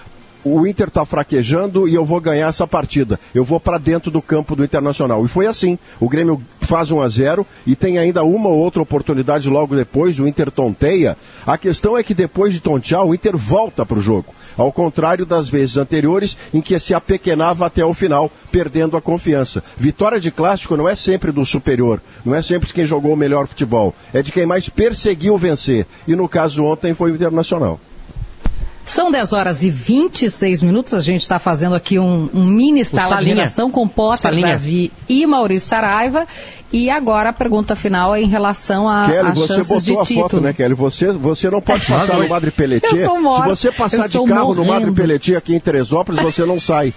[0.45, 3.19] o Inter está fraquejando e eu vou ganhar essa partida.
[3.35, 5.25] Eu vou para dentro do campo do Internacional.
[5.25, 5.79] E foi assim.
[5.99, 10.19] O Grêmio faz 1 a 0 e tem ainda uma ou outra oportunidade logo depois.
[10.19, 11.17] O Inter tonteia.
[11.47, 14.35] A questão é que depois de tontear, o Inter volta para o jogo.
[14.57, 19.63] Ao contrário das vezes anteriores em que se apequenava até o final, perdendo a confiança.
[19.77, 23.47] Vitória de clássico não é sempre do superior, não é sempre quem jogou o melhor
[23.47, 25.87] futebol, é de quem mais perseguiu vencer.
[26.07, 27.81] E no caso ontem foi o Internacional.
[28.91, 30.95] São 10 horas e 26 minutos.
[30.95, 35.25] A gente está fazendo aqui um, um mini sala de redação com Potter, Davi e
[35.29, 36.27] Maurício Saraiva.
[36.73, 40.23] E agora a pergunta final é em relação a, Kelly, a você botou a título.
[40.29, 40.75] foto, né, Kelly?
[40.75, 43.07] Você, você não pode passar no Madre Pelletier.
[43.07, 44.55] Se você passar de carro morrendo.
[44.55, 46.93] no Madre Pelletier aqui em Teresópolis, você não sai.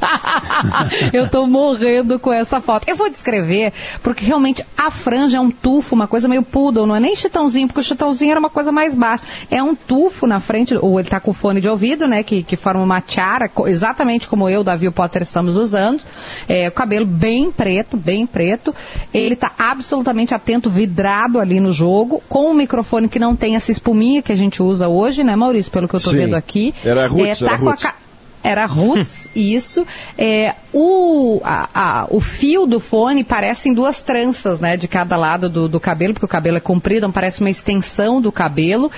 [1.12, 2.88] eu tô morrendo com essa foto.
[2.88, 6.96] Eu vou descrever, porque realmente a franja é um tufo, uma coisa meio poodle, não
[6.96, 9.24] é nem chitãozinho, porque o chitãozinho era uma coisa mais baixa.
[9.50, 12.56] É um tufo na frente, ou ele tá com fone de ouvido, né, que, que
[12.56, 16.02] forma uma tiara, exatamente como eu, Davi e o Potter estamos usando.
[16.48, 18.74] É, o cabelo bem preto, bem preto.
[19.12, 23.70] Ele tá absolutamente atento, vidrado ali no jogo, com um microfone que não tem essa
[23.70, 26.18] espuminha que a gente usa hoje, né, Maurício, pelo que eu tô Sim.
[26.18, 26.74] vendo aqui.
[26.84, 27.84] Era roots, é, tá era roots.
[27.84, 28.07] A
[28.42, 29.86] era roots, isso.
[30.16, 35.16] É, o, a, a, o fio do fone parece em duas tranças, né, de cada
[35.16, 38.90] lado do, do cabelo, porque o cabelo é comprido, então parece uma extensão do cabelo.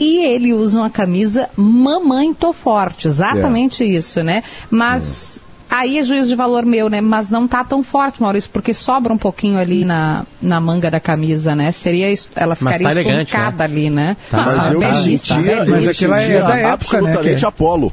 [0.00, 3.86] E ele usa uma camisa mamãe tô forte, exatamente é.
[3.86, 4.42] isso, né?
[4.68, 5.52] Mas é.
[5.72, 7.00] Aí é juízo de valor meu, né?
[7.00, 11.00] Mas não tá tão forte, Maurício, porque sobra um pouquinho ali na, na manga da
[11.00, 11.72] camisa, né?
[11.72, 13.54] Seria ela ficaria tá elegante, né?
[13.58, 14.16] ali, né?
[14.30, 14.36] Tá.
[14.36, 17.48] Mas, mas eu belíssima, sentia, mas aquilo é da época, absolutamente né?
[17.48, 17.90] Apolo.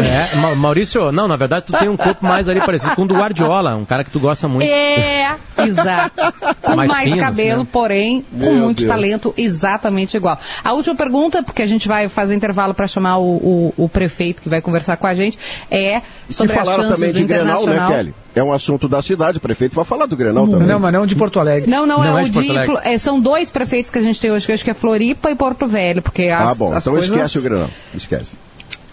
[0.00, 3.14] É, Maurício, não, na verdade tu tem um corpo mais ali parecido com o do
[3.14, 4.68] Guardiola, um cara que tu gosta muito.
[4.68, 6.20] É, exato.
[6.62, 7.68] Com mais, mais finos, cabelo, né?
[7.72, 8.88] porém, com Meu muito Deus.
[8.88, 10.38] talento, exatamente igual.
[10.62, 14.42] A última pergunta, porque a gente vai fazer intervalo para chamar o, o, o, prefeito
[14.42, 15.38] que vai conversar com a gente,
[15.70, 18.14] é sobre e falaram as também de Grenal, né, Kelly?
[18.34, 20.68] É um assunto da cidade, o prefeito vai falar do Grenal não, também.
[20.68, 21.68] Não, mas não de Porto Alegre.
[21.68, 24.20] Não, não, não é, é, o de, de é, são dois prefeitos que a gente
[24.20, 26.72] tem hoje, que eu acho que é Floripa e Porto Velho, porque as, Ah, bom,
[26.72, 27.10] as então coisas...
[27.10, 28.36] esquece o Grenal, esquece.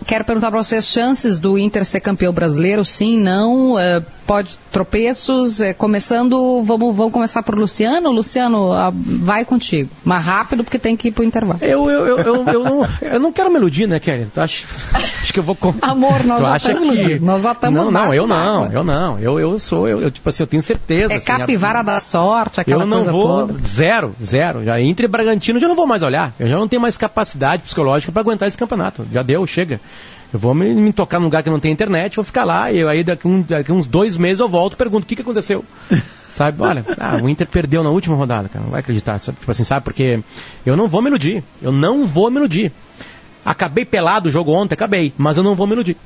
[0.07, 5.61] Quero perguntar para vocês, chances do Inter ser campeão brasileiro, sim, não, é, pode tropeços,
[5.61, 10.97] é, começando, vamos, vamos começar por Luciano, Luciano, a, vai contigo, mas rápido porque tem
[10.97, 11.59] que ir pro intervalo.
[11.61, 14.27] Eu, eu, eu, eu, eu, não, eu não quero me iludir, né, Kelly?
[14.31, 15.57] Tu acha, acho que eu vou...
[15.81, 17.19] Amor, nós tu já estamos que...
[17.19, 20.27] nós já estamos Não, não, eu não, eu não, eu, eu sou, eu, eu, tipo
[20.27, 21.13] assim, eu tenho certeza.
[21.13, 21.83] É assim, capivara a...
[21.83, 23.59] da sorte, aquela eu não coisa vou, toda.
[23.65, 26.97] Zero, zero, já entre Bragantino já não vou mais olhar, eu já não tenho mais
[26.97, 29.79] capacidade psicológica para aguentar esse campeonato, já deu, chega.
[30.33, 32.85] Eu vou me, me, tocar num lugar que não tem internet, vou ficar lá, e
[32.85, 35.63] aí daqui, um, daqui uns dois meses eu volto e pergunto o que, que aconteceu.
[36.37, 36.61] sabe?
[36.61, 39.19] Olha, ah, o Inter perdeu na última rodada, cara, não vai acreditar.
[39.19, 39.39] Sabe?
[39.39, 39.83] Tipo assim, sabe?
[39.83, 40.19] Porque
[40.65, 41.43] eu não vou me iludir.
[41.61, 42.71] Eu não vou me iludir.
[43.43, 45.97] Acabei pelado o jogo ontem, acabei, mas eu não vou me iludir.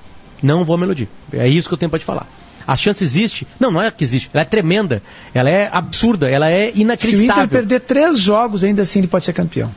[0.42, 1.10] Não vou me iludir.
[1.34, 2.28] É isso que eu tenho para te falar.
[2.66, 3.48] A chance existe?
[3.60, 4.30] Não, não é que existe.
[4.34, 5.02] Ela é tremenda.
[5.34, 6.30] Ela é absurda.
[6.30, 7.28] Ela é inacreditável.
[7.28, 9.72] Se o Inter perder três jogos, ainda assim ele pode ser campeão.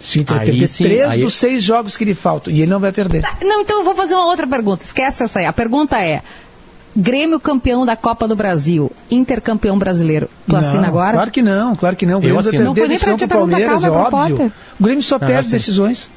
[0.00, 1.20] Se o Inter aí, perder sim, três aí...
[1.22, 3.22] dos seis jogos que lhe faltam, e ele não vai perder.
[3.22, 4.82] Tá, não, então eu vou fazer uma outra pergunta.
[4.82, 5.46] Esquece essa aí.
[5.46, 6.22] A pergunta é:
[6.96, 10.28] Grêmio campeão da Copa do Brasil, Inter campeão brasileiro.
[10.46, 11.12] Tu não, assina agora?
[11.12, 12.18] Claro que não, claro que não.
[12.18, 14.52] O Grêmio vai perder decisão pro Palmeiras, é óbvio.
[14.78, 16.08] O Grêmio só perde decisões.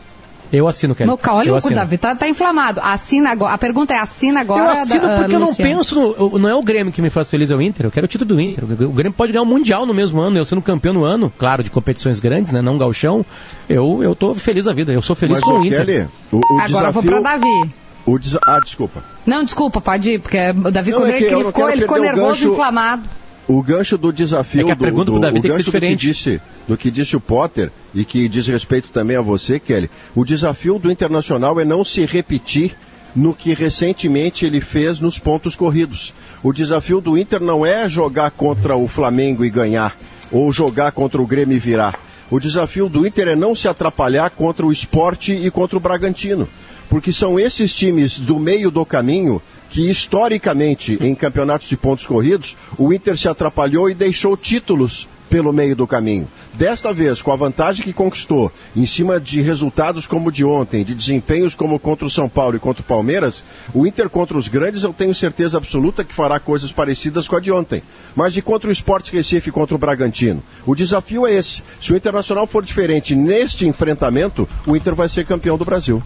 [0.52, 1.08] Eu assino, Kelly.
[1.08, 2.82] Meu, olha o Davi, tá, tá, inflamado.
[2.84, 3.54] Assina agora.
[3.54, 4.64] A pergunta é, assina agora?
[4.64, 7.10] Eu assino da, porque uh, eu não penso, no, não é o Grêmio que me
[7.10, 7.86] faz feliz, é o Inter.
[7.86, 8.66] Eu quero o título do Inter.
[8.66, 11.32] O Grêmio pode ganhar o um Mundial no mesmo ano, eu sendo campeão no ano,
[11.38, 13.26] claro, de competições grandes, né, não galchão.
[13.70, 15.86] Eu, eu tô feliz da vida, eu sou feliz Mas, com o Inter.
[15.86, 16.92] Kelly, o, o agora desafio...
[16.94, 17.72] vou pra Davi.
[18.06, 18.40] O desa...
[18.46, 19.04] Ah, desculpa.
[19.26, 22.52] Não, desculpa, pode ir, porque o Davi Não, é ele, ficou, ele ficou nervoso, gancho.
[22.52, 23.04] inflamado.
[23.48, 25.58] O gancho do desafio É que a do, pergunta do, pro Davi o tem que
[25.58, 26.08] ser gancho do que diferente.
[26.08, 29.90] disse do que disse o Potter e que diz respeito também a você, Kelly.
[30.16, 32.76] O desafio do Internacional é não se repetir
[33.16, 36.14] no que recentemente ele fez nos pontos corridos.
[36.42, 39.98] O desafio do Inter não é jogar contra o Flamengo e ganhar
[40.32, 42.00] ou jogar contra o Grêmio e virar.
[42.30, 46.48] O desafio do Inter é não se atrapalhar contra o Esporte e contra o Bragantino,
[46.90, 52.56] porque são esses times do meio do caminho que historicamente em campeonatos de pontos corridos
[52.78, 56.28] o Inter se atrapalhou e deixou títulos pelo meio do caminho.
[56.54, 60.84] Desta vez, com a vantagem que conquistou, em cima de resultados como o de ontem,
[60.84, 63.42] de desempenhos como contra o São Paulo e contra o Palmeiras,
[63.74, 67.40] o Inter contra os grandes eu tenho certeza absoluta que fará coisas parecidas com a
[67.40, 67.82] de ontem.
[68.14, 70.44] Mas de contra o Esporte Recife e contra o Bragantino.
[70.66, 71.64] O desafio é esse.
[71.80, 76.04] Se o Internacional for diferente neste enfrentamento, o Inter vai ser campeão do Brasil.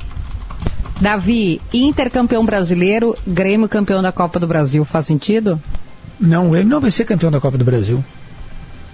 [0.99, 5.61] Davi, Inter campeão brasileiro, Grêmio campeão da Copa do Brasil, faz sentido?
[6.19, 8.03] Não, o Grêmio não vai ser campeão da Copa do Brasil.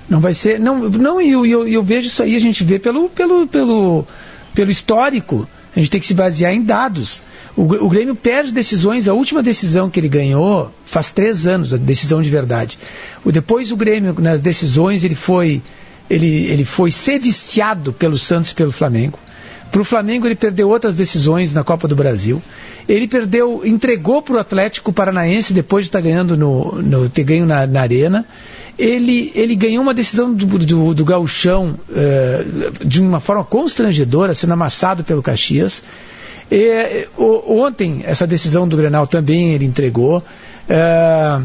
[0.09, 0.59] Não vai ser.
[0.59, 4.05] Não, não e eu, eu, eu vejo isso aí, a gente vê pelo, pelo, pelo,
[4.53, 5.47] pelo histórico.
[5.75, 7.21] A gente tem que se basear em dados.
[7.55, 11.77] O, o Grêmio perde decisões, a última decisão que ele ganhou faz três anos, a
[11.77, 12.77] decisão de verdade.
[13.23, 15.61] O, depois o Grêmio, nas decisões, ele foi,
[16.09, 19.17] ele, ele foi ser viciado pelo Santos e pelo Flamengo.
[19.71, 22.41] Para o Flamengo ele perdeu outras decisões na Copa do Brasil.
[22.89, 27.45] Ele perdeu, entregou para o Atlético Paranaense depois de estar ganhando no, no ter ganho
[27.45, 28.25] na, na arena.
[28.77, 32.45] Ele, ele ganhou uma decisão do, do, do gauchão eh,
[32.83, 35.83] de uma forma constrangedora, sendo amassado pelo Caxias.
[36.49, 40.23] E, o- ontem, essa decisão do Grenal também ele entregou.
[40.67, 41.41] Eh,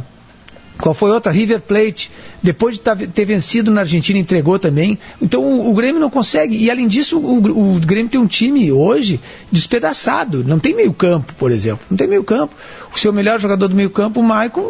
[0.79, 1.33] qual foi outra?
[1.33, 2.11] River Plate,
[2.43, 4.99] depois de ter vencido na Argentina, entregou também.
[5.21, 6.57] Então o, Grêmio não consegue.
[6.57, 10.45] E além disso, o, o Grêmio tem um time hoje despedaçado.
[10.45, 11.81] Não tem meio campo, por exemplo.
[11.91, 12.55] Não tem meio campo.
[12.95, 14.69] O seu melhor jogador do meio campo, o Maicon,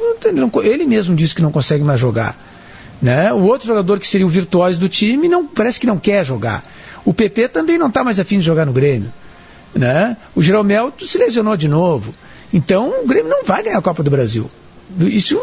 [0.62, 2.36] ele mesmo disse que não consegue mais jogar.
[3.02, 3.32] Né?
[3.32, 6.62] O outro jogador que seria o virtuoso do time não, parece que não quer jogar.
[7.04, 9.12] O PP também não está mais afim de jogar no Grêmio.
[9.74, 10.16] Né?
[10.34, 12.14] O Jeromel se lesionou de novo.
[12.52, 14.48] Então o Grêmio não vai ganhar a Copa do Brasil.
[15.00, 15.36] Isso,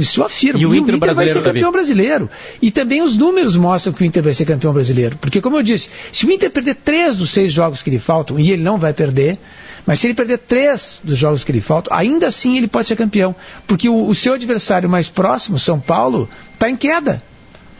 [0.00, 0.60] isso eu afirmo.
[0.60, 1.72] E o Inter vai brasileiro, ser campeão Davi?
[1.72, 2.30] brasileiro.
[2.60, 5.16] E também os números mostram que o Inter vai ser campeão brasileiro.
[5.20, 8.38] Porque, como eu disse, se o Inter perder três dos seis jogos que lhe faltam,
[8.38, 9.38] e ele não vai perder,
[9.86, 12.96] mas se ele perder três dos jogos que lhe faltam, ainda assim ele pode ser
[12.96, 13.34] campeão.
[13.66, 17.22] Porque o, o seu adversário mais próximo, São Paulo, está em queda.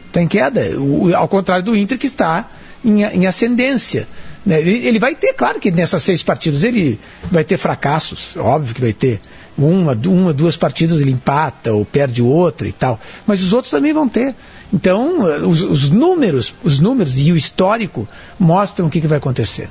[0.07, 0.61] Está em queda.
[0.79, 2.49] O- ao contrário do Inter, que está
[2.83, 4.07] em, em ascendência.
[4.45, 4.59] né?
[4.59, 8.81] Ele, ele vai ter, claro que nessas seis partidas ele vai ter fracassos, óbvio que
[8.81, 9.19] vai ter.
[9.57, 12.99] Uma, uma, duas partidas ele empata ou perde outra e tal.
[13.27, 14.33] Mas os outros também vão ter.
[14.73, 18.07] Então, eh, os, os números, os números e o histórico
[18.39, 19.69] mostram o que, que vai acontecer.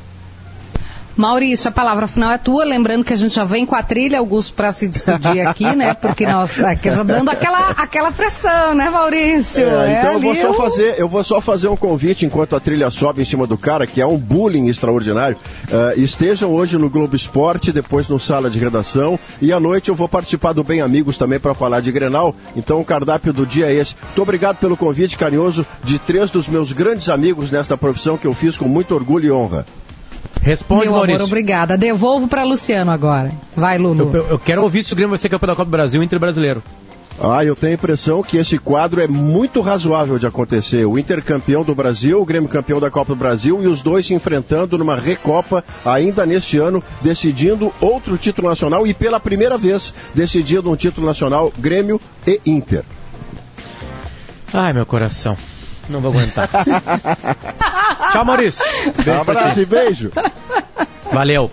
[1.21, 4.19] Maurício, a palavra final é tua, lembrando que a gente já vem com a trilha,
[4.19, 5.93] Augusto, para se despedir aqui, né?
[5.95, 9.67] Porque nós aqui já dando aquela, aquela pressão, né, Maurício?
[9.69, 12.61] É, então eu vou só o- fazer, eu vou só fazer um convite enquanto a
[12.61, 15.37] trilha sobe em cima do cara, que é um bullying extraordinário.
[15.71, 19.95] Eh, estejam hoje no Globo Esporte, depois no Sala de Redação, e à noite eu
[19.95, 22.35] vou participar do Bem Amigos também para falar de Grenal.
[22.57, 23.95] Então o cardápio do dia é esse.
[24.07, 28.33] Muito obrigado pelo convite carinhoso de três dos meus grandes amigos nesta profissão que eu
[28.35, 29.67] fiz com muito orgulho e honra.
[30.43, 31.17] Responde, Meu Maurício.
[31.21, 31.77] amor, obrigada.
[31.77, 33.31] Devolvo para Luciano agora.
[33.55, 34.11] Vai, Lulu.
[34.15, 36.19] Eu, eu- quero ouvir se o Grêmio vai ser campeão da Copa do Brasil Inter
[36.19, 36.63] brasileiro.
[37.23, 40.87] Ah, eu tenho a impressão que esse quadro é muito razoável de acontecer.
[40.87, 44.07] O Inter campeão do Brasil, o Grêmio campeão da Copa do Brasil e os dois
[44.07, 49.93] se enfrentando numa recopa ainda neste ano, decidindo outro título nacional e pela primeira vez
[50.15, 52.85] decidindo um título nacional Grêmio e Inter.
[54.55, 55.37] Ai, meu coração.
[55.91, 56.49] Não vou aguentar.
[58.13, 58.65] Tchau, Maurício.
[58.93, 59.11] Beijo ti.
[59.11, 60.13] Abraço e beijo.
[61.13, 61.51] Valeu.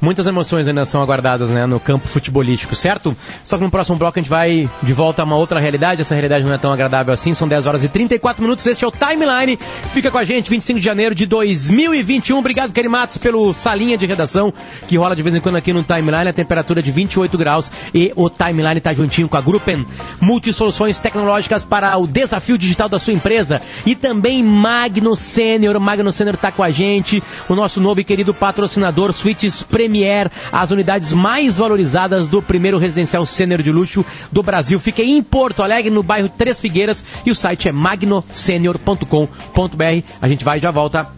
[0.00, 3.16] Muitas emoções ainda são aguardadas né, no campo futebolístico, certo?
[3.42, 6.00] Só que no próximo bloco a gente vai de volta a uma outra realidade.
[6.00, 7.34] Essa realidade não é tão agradável assim.
[7.34, 8.66] São 10 horas e 34 minutos.
[8.66, 9.58] Este é o Timeline.
[9.92, 12.38] Fica com a gente, 25 de janeiro de 2021.
[12.38, 14.52] Obrigado, Kelly Matos, pelo salinha de redação
[14.86, 16.28] que rola de vez em quando aqui no Timeline.
[16.28, 19.84] A temperatura de 28 graus e o Timeline está juntinho com a Gruppen.
[20.20, 23.60] Multisoluções tecnológicas para o desafio digital da sua empresa.
[23.84, 25.78] E também Magno Sênior.
[25.80, 27.22] Magno Sênior está com a gente.
[27.48, 30.30] O nosso novo e querido patrocinador, Suítes Premier.
[30.52, 34.78] As unidades mais valorizadas do primeiro residencial sênior de luxo do Brasil.
[34.78, 37.02] Fica em Porto Alegre, no bairro Três Figueiras.
[37.24, 40.02] E o site é magnosenior.com.br.
[40.20, 41.10] A gente vai e já volta.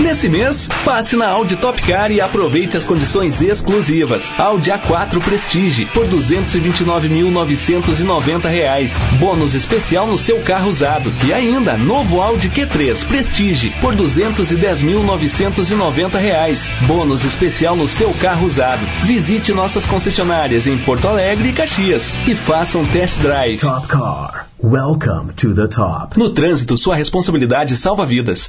[0.00, 4.32] Nesse mês, passe na Audi Top Car e aproveite as condições exclusivas.
[4.38, 8.98] Audi A4 Prestige por R$ 229.990.
[9.18, 11.12] Bônus especial no seu carro usado.
[11.24, 16.70] E ainda, novo Audi Q3 Prestige por R$ 210.990.
[16.86, 18.84] Bônus especial no seu carro usado.
[19.04, 23.58] Visite nossas concessionárias em Porto Alegre e Caxias e faça um test drive.
[23.58, 24.48] Top Car.
[24.62, 26.18] Welcome to the top.
[26.18, 28.48] No trânsito, sua responsabilidade salva vidas.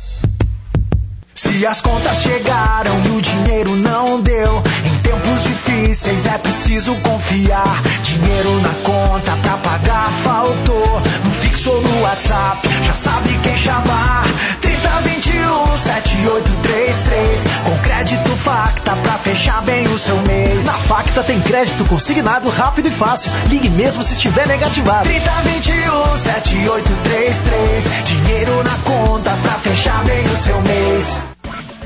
[1.43, 7.81] Se as contas chegaram e o dinheiro não deu, em tempos difíceis é preciso confiar.
[8.01, 11.01] Dinheiro na conta pra pagar faltou.
[11.25, 14.23] No fixo ou no WhatsApp, já sabe quem chamar.
[14.61, 17.43] 3021 7833.
[17.65, 20.63] Com crédito Facta pra fechar bem o seu mês.
[20.63, 23.29] Na Facta tem crédito consignado rápido e fácil.
[23.49, 25.03] Ligue mesmo se estiver negativado.
[25.03, 28.03] 3021 7833.
[28.05, 31.32] Dinheiro na conta pra fechar bem o seu mês.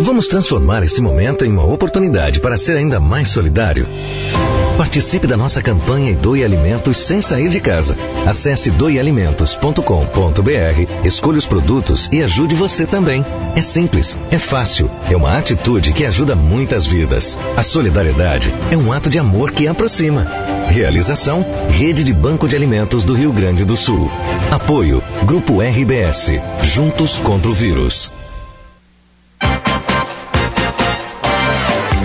[0.00, 3.88] Vamos transformar esse momento em uma oportunidade para ser ainda mais solidário.
[4.76, 7.96] Participe da nossa campanha e doe alimentos sem sair de casa.
[8.24, 13.26] Acesse doealimentos.com.br, escolha os produtos e ajude você também.
[13.56, 17.36] É simples, é fácil, é uma atitude que ajuda muitas vidas.
[17.56, 20.28] A solidariedade é um ato de amor que aproxima.
[20.68, 24.08] Realização: Rede de Banco de Alimentos do Rio Grande do Sul.
[24.48, 26.30] Apoio: Grupo RBS.
[26.62, 28.12] Juntos contra o vírus.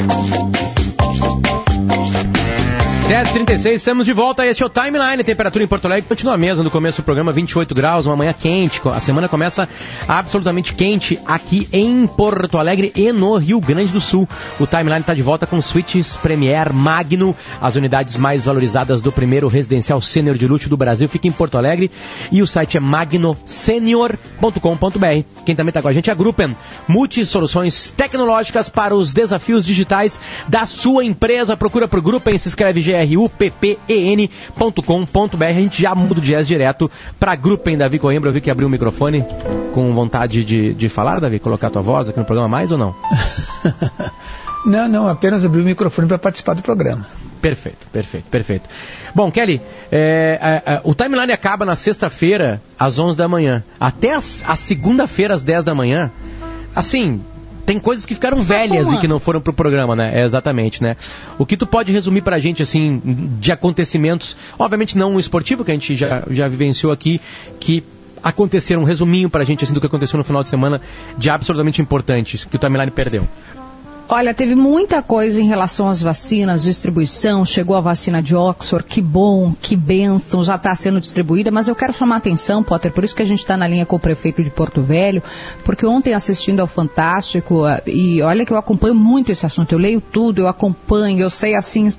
[0.04, 1.63] えっ?
[3.14, 4.44] 10h36, estamos de volta.
[4.44, 5.24] Este é o Timeline.
[5.24, 8.34] Temperatura em Porto Alegre continua a mesma no começo do programa, 28 graus, uma manhã
[8.34, 8.82] quente.
[8.86, 9.70] A semana começa
[10.08, 14.28] absolutamente quente aqui em Porto Alegre e no Rio Grande do Sul.
[14.60, 19.48] O Timeline está de volta com suítes Premier Magno, as unidades mais valorizadas do primeiro
[19.48, 21.08] residencial sênior de luxo do Brasil.
[21.08, 21.92] Fica em Porto Alegre
[22.32, 25.24] e o site é magnosenior.com.br.
[25.46, 29.68] Quem também está com a gente é a Gruppen, multi soluções tecnológicas para os desafios
[29.68, 31.56] digitais da sua empresa.
[31.56, 34.30] Procura por Gruppen, se escreve GR gruppen.com.br.
[35.44, 36.90] A gente já muda o jazz direto
[37.20, 38.30] para Gruppen, Davi Coimbra.
[38.30, 39.26] Eu vi que abriu o microfone
[39.74, 41.40] com vontade de, de falar, Davi?
[41.40, 42.96] Colocar tua voz aqui no programa mais ou não?
[44.66, 47.06] não, não, apenas abri o microfone para participar do programa.
[47.44, 48.70] Perfeito, perfeito, perfeito.
[49.14, 49.62] Bom, Kelly,
[49.92, 53.62] é, é, é, o timeline acaba na sexta-feira, às 11 da manhã.
[53.78, 56.10] Até a, a segunda-feira, às 10 da manhã,
[56.74, 57.22] assim,
[57.66, 60.12] tem coisas que ficaram velhas e que não foram pro programa, né?
[60.22, 60.96] É, exatamente, né?
[61.38, 63.02] O que tu pode resumir pra gente, assim,
[63.40, 67.22] de acontecimentos, obviamente não o esportivo, que a gente já, já vivenciou aqui,
[67.60, 67.84] que
[68.22, 70.82] aconteceram, um resuminho pra gente, assim, do que aconteceu no final de semana
[71.18, 73.28] de absolutamente importantes, que o timeline perdeu.
[74.16, 79.02] Olha, teve muita coisa em relação às vacinas, distribuição, chegou a vacina de Oxford, que
[79.02, 83.04] bom, que bênção, já está sendo distribuída, mas eu quero chamar a atenção, Potter, por
[83.04, 85.24] isso que a gente está na linha com o prefeito de Porto Velho,
[85.64, 90.00] porque ontem assistindo ao Fantástico, e olha que eu acompanho muito esse assunto, eu leio
[90.00, 91.92] tudo, eu acompanho, eu sei assim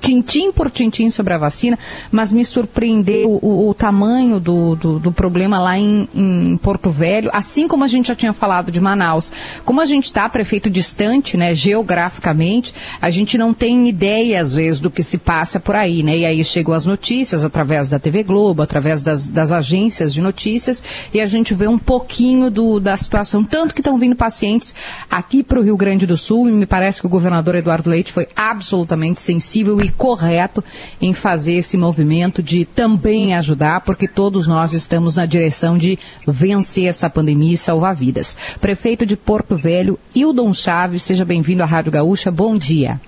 [0.00, 1.78] tintim por tintim sobre a vacina,
[2.10, 7.30] mas me surpreendeu o, o tamanho do, do, do, problema lá em, em, Porto Velho,
[7.32, 9.32] assim como a gente já tinha falado de Manaus.
[9.64, 14.80] Como a gente está prefeito distante, né, geograficamente, a gente não tem ideia, às vezes,
[14.80, 16.16] do que se passa por aí, né?
[16.18, 20.82] E aí chegam as notícias através da TV Globo, através das, das agências de notícias,
[21.12, 24.74] e a gente vê um pouquinho do, da situação, tanto que estão vindo pacientes
[25.10, 28.12] aqui para o Rio Grande do Sul, e me parece que o governador Eduardo Leite
[28.12, 30.62] foi absolutamente sensível e correto
[31.00, 36.86] em fazer esse movimento de também ajudar, porque todos nós estamos na direção de vencer
[36.86, 38.36] essa pandemia e salvar vidas.
[38.60, 42.30] Prefeito de Porto Velho, Hildon Chaves, seja bem-vindo à Rádio Gaúcha.
[42.30, 43.00] Bom dia.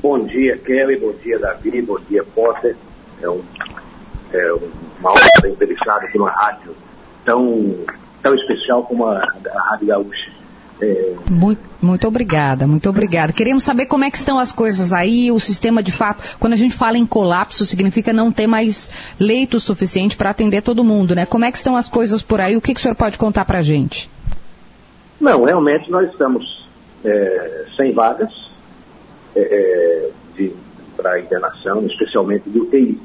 [0.00, 0.96] Bom dia, Kelly.
[0.96, 1.82] Bom dia, Davi.
[1.82, 2.76] Bom dia, Potter.
[3.20, 3.42] É, um,
[4.32, 4.52] é
[5.00, 6.74] uma honra estar entrevistado aqui numa rádio
[7.24, 7.74] tão,
[8.22, 10.37] tão especial como a, a Rádio Gaúcha.
[10.80, 11.14] É...
[11.30, 13.32] Muito, muito obrigada, muito obrigada.
[13.32, 16.56] Queremos saber como é que estão as coisas aí, o sistema de fato, quando a
[16.56, 21.26] gente fala em colapso, significa não ter mais leito suficiente para atender todo mundo, né?
[21.26, 22.56] Como é que estão as coisas por aí?
[22.56, 24.10] O que, que o senhor pode contar para a gente?
[25.20, 26.68] Não, realmente nós estamos
[27.04, 28.30] é, sem vagas
[29.34, 30.10] é, é
[30.98, 33.00] para internação, especialmente de UTI.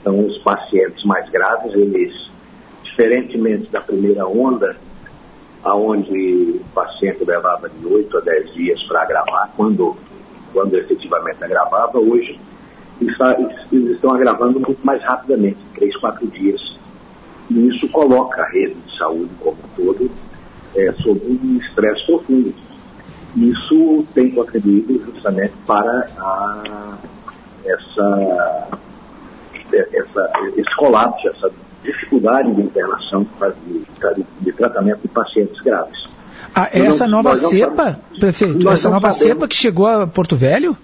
[0.00, 2.12] Então, os pacientes mais graves, eles,
[2.82, 4.76] diferentemente da primeira onda,
[5.72, 9.96] onde o paciente levava de 8 a 10 dias para agravar, quando,
[10.52, 12.38] quando efetivamente agravava, hoje
[13.72, 16.60] eles estão agravando muito mais rapidamente, 3, 4 dias.
[17.50, 20.10] E isso coloca a rede de saúde como um todo
[20.76, 22.54] é, sob um estresse profundo.
[23.36, 26.96] Isso tem contribuído justamente para a,
[27.64, 28.68] essa,
[29.72, 31.50] essa, esse colapso, essa
[31.84, 33.26] dificuldade de internação
[34.14, 36.02] de, de, tratamento de pacientes graves.
[36.54, 39.34] Ah, essa não, nova cepa, prefeito, essa nova sabemos.
[39.34, 40.76] cepa que chegou a Porto Velho?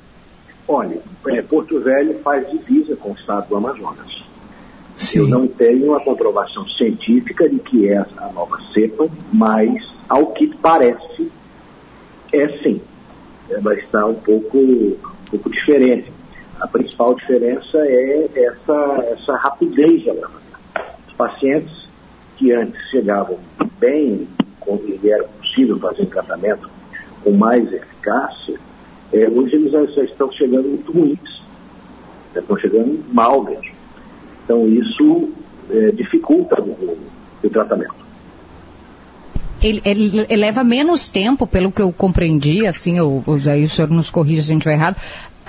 [0.69, 4.21] Olha, é, Porto Velho faz divisa com o estado do Amazonas.
[4.97, 5.21] Sim.
[5.21, 10.55] Eu não tenho a comprovação científica de que é a nova cepa, mas ao que
[10.57, 11.31] parece,
[12.33, 12.81] é sim.
[13.49, 14.97] Ela está um pouco, um
[15.31, 16.13] pouco diferente.
[16.61, 20.40] A principal diferença é essa, essa rapidez de agravamento.
[21.21, 21.87] Pacientes
[22.39, 23.39] que antes chegavam
[23.79, 24.27] bem,
[25.03, 26.71] e era possível fazer um tratamento
[27.23, 28.59] com mais eficácia,
[29.13, 31.43] é, hoje eles já estão chegando muito ruins.
[32.33, 33.71] Já estão chegando mal mesmo.
[34.45, 35.29] Então isso
[35.69, 36.97] é, dificulta o,
[37.45, 38.01] o tratamento
[39.63, 43.91] ele, ele, ele, leva menos tempo, pelo que eu compreendi, assim, eu, aí o senhor
[43.91, 44.97] nos corrige se a gente estiver errado,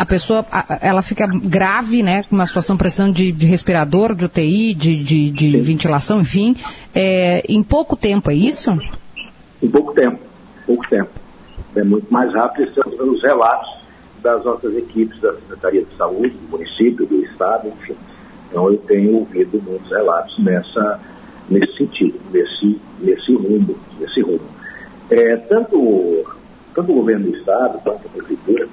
[0.02, 0.44] a pessoa,
[0.82, 5.30] ela fica grave, né, com uma situação pressão de, de respirador, de UTI, de, de,
[5.30, 6.56] de ventilação, enfim,
[6.92, 8.72] é, em pouco tempo, é isso?
[9.62, 10.20] Em pouco tempo,
[10.66, 11.12] pouco tempo.
[11.76, 13.80] É muito mais rápido, estamos vendo os relatos
[14.24, 17.96] das nossas equipes da Secretaria de Saúde, do município, do Estado, enfim.
[18.50, 21.00] Então eu tenho ouvido muitos relatos nessa,
[21.48, 24.42] nesse sentido, nesse, nesse rumo, nesse rumo.
[25.12, 26.26] É, tanto,
[26.74, 28.68] tanto o governo do Estado quanto a Prefeitura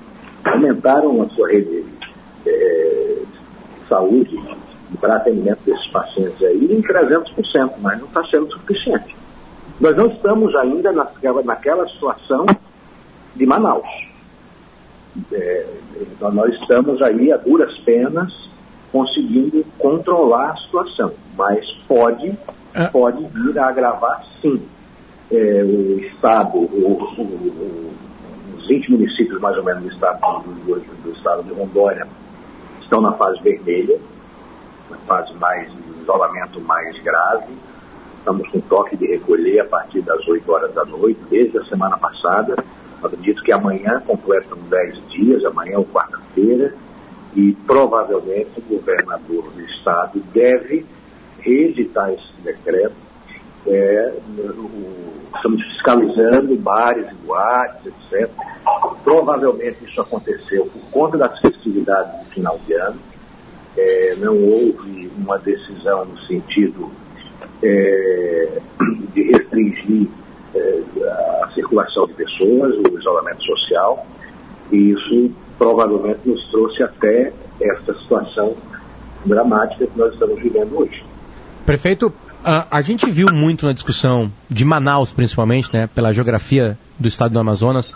[0.44, 1.84] aumentaram a sua rede
[2.46, 3.16] é,
[3.82, 4.38] de saúde
[5.00, 9.14] para atendimento desses pacientes aí em 300%, mas não está sendo suficiente.
[9.80, 12.46] Nós não estamos ainda naquela, naquela situação
[13.36, 13.86] de Manaus.
[15.32, 15.66] É,
[16.20, 18.32] nós estamos aí a duras penas
[18.90, 22.36] conseguindo controlar a situação, mas pode
[22.74, 22.86] é.
[22.86, 24.62] pode vir a agravar sim.
[25.30, 27.92] É, o Estado, o, o,
[28.68, 32.06] 20 municípios mais ou menos do Estado, do, do Estado de Rondônia
[32.82, 33.98] estão na fase vermelha,
[34.90, 37.54] na fase mais isolamento mais grave.
[38.18, 41.96] Estamos com toque de recolher a partir das 8 horas da noite, desde a semana
[41.96, 42.56] passada.
[43.02, 46.74] Acredito que amanhã completam 10 dias, amanhã ou quarta-feira,
[47.34, 50.84] e provavelmente o governador do estado deve
[51.38, 53.07] reeditar esse decreto.
[53.68, 54.12] É,
[55.34, 58.30] estamos fiscalizando bares boates, etc.
[59.04, 62.98] Provavelmente isso aconteceu por conta das festividades de final de ano.
[63.76, 66.90] É, não houve uma decisão no sentido
[67.62, 68.58] é,
[69.14, 70.08] de restringir
[70.54, 70.82] é,
[71.42, 74.06] a circulação de pessoas, o isolamento social,
[74.72, 78.54] e isso provavelmente nos trouxe até esta situação
[79.24, 81.04] dramática que nós estamos vivendo hoje.
[81.66, 82.12] Prefeito,
[82.44, 87.32] a, a, gente viu muito na discussão de Manaus, principalmente, né, pela geografia do estado
[87.32, 87.94] do Amazonas,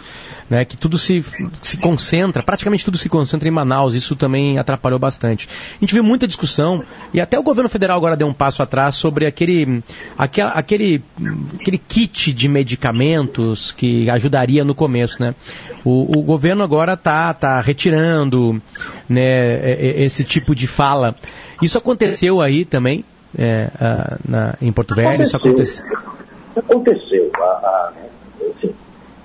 [0.50, 1.24] né, que tudo se,
[1.62, 5.48] se concentra, praticamente tudo se concentra em Manaus, isso também atrapalhou bastante.
[5.76, 6.82] A gente viu muita discussão,
[7.14, 9.82] e até o governo federal agora deu um passo atrás sobre aquele,
[10.18, 11.04] aquele, aquele,
[11.60, 15.22] aquele kit de medicamentos que ajudaria no começo.
[15.22, 15.34] Né.
[15.84, 18.60] O, o governo agora está tá retirando
[19.08, 21.14] né, esse tipo de fala.
[21.60, 23.04] Isso aconteceu aí também
[23.36, 25.22] é, a, na, em Porto Velho?
[25.22, 25.84] Isso aconteceu?
[26.56, 27.30] Aconteceu.
[27.36, 27.92] A, a,
[28.56, 28.74] assim,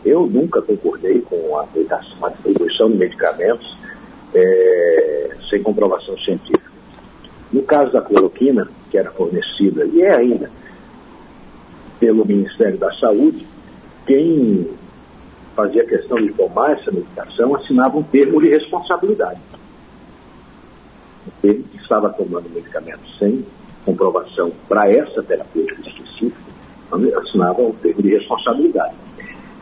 [0.05, 3.77] eu nunca concordei com a, a distribuição de medicamentos
[4.33, 6.71] é, sem comprovação científica.
[7.51, 10.49] No caso da cloroquina, que era fornecida, e é ainda,
[11.99, 13.47] pelo Ministério da Saúde,
[14.05, 14.69] quem
[15.55, 19.41] fazia questão de tomar essa medicação assinava um termo de responsabilidade.
[21.43, 23.43] Ele que estava tomando medicamento sem
[23.87, 26.37] comprovação para essa terapêutica específica,
[27.17, 28.95] assinava um termo de responsabilidade.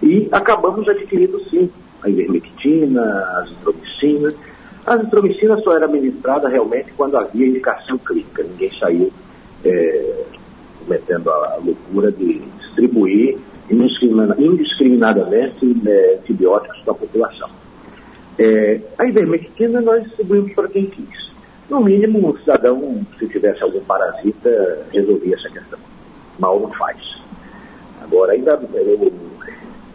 [0.02, 1.70] E acabamos adquirindo, sim,
[2.04, 4.34] a ivermectina, a azitromicina.
[4.86, 8.44] A azitromicina só era administrada realmente quando havia indicação clínica.
[8.44, 9.14] Ninguém saiu
[9.64, 10.24] é,
[10.80, 13.38] cometendo a loucura de distribuir
[13.70, 17.50] indiscriminadamente né, antibióticos para a população.
[18.38, 21.25] É, a ivermectina nós distribuímos para quem quis.
[21.70, 25.80] No mínimo, o cidadão, se tivesse algum parasita, resolvia essa questão.
[26.38, 26.98] Mal não faz.
[28.02, 29.14] Agora, ainda eu,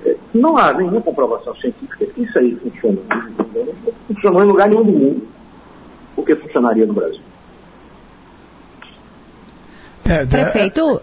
[0.04, 2.98] é, não há nenhuma comprovação científica que isso aí funciona.
[3.08, 5.28] Não funcionou em lugar nenhum do mundo.
[6.16, 7.20] O que funcionaria no Brasil?
[10.04, 11.00] É, Prefeito,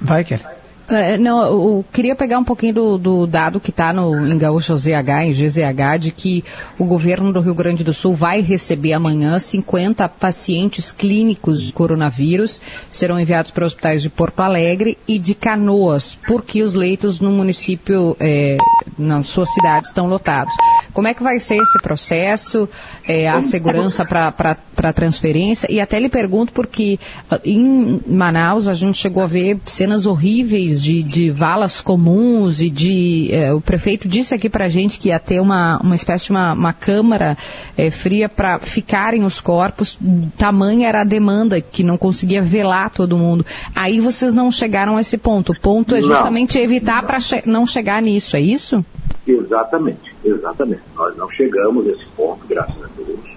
[0.00, 0.44] Vai, Kelly.
[0.88, 5.24] É, não, eu queria pegar um pouquinho do, do dado que está em Gaúcho ZH,
[5.24, 6.44] em GZH, de que
[6.78, 12.60] o governo do Rio Grande do Sul vai receber amanhã 50 pacientes clínicos de coronavírus,
[12.90, 18.16] serão enviados para hospitais de Porto Alegre e de Canoas, porque os leitos no município,
[18.20, 18.56] é,
[18.96, 20.54] na sua cidade, estão lotados.
[20.96, 22.66] Como é que vai ser esse processo,
[23.06, 25.70] é, a segurança para a transferência?
[25.70, 26.98] E até lhe pergunto porque
[27.30, 32.70] ah, em Manaus a gente chegou a ver cenas horríveis de, de valas comuns e
[32.70, 33.28] de.
[33.30, 36.30] É, o prefeito disse aqui para a gente que ia ter uma, uma espécie de
[36.30, 37.36] uma, uma câmara
[37.76, 39.98] é, fria para ficarem os corpos,
[40.38, 43.44] tamanha era a demanda que não conseguia velar todo mundo.
[43.74, 45.52] Aí vocês não chegaram a esse ponto.
[45.52, 48.82] O ponto é justamente não, evitar para che não chegar nisso, é isso?
[49.26, 50.82] Exatamente, exatamente.
[50.94, 53.36] Nós não chegamos a esse ponto, graças a Deus.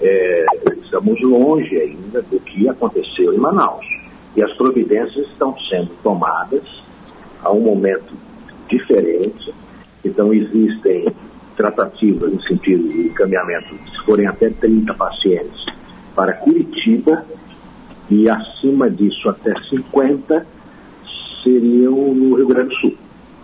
[0.00, 0.46] É,
[0.82, 3.84] estamos longe ainda do que aconteceu em Manaus.
[4.36, 6.62] E as providências estão sendo tomadas
[7.42, 8.12] a um momento
[8.68, 9.52] diferente.
[10.04, 11.06] Então, existem
[11.56, 15.64] tratativas no sentido de encaminhamento, se forem até 30 pacientes,
[16.14, 17.24] para Curitiba,
[18.08, 20.46] e acima disso até 50
[21.42, 22.94] seriam no Rio Grande do Sul.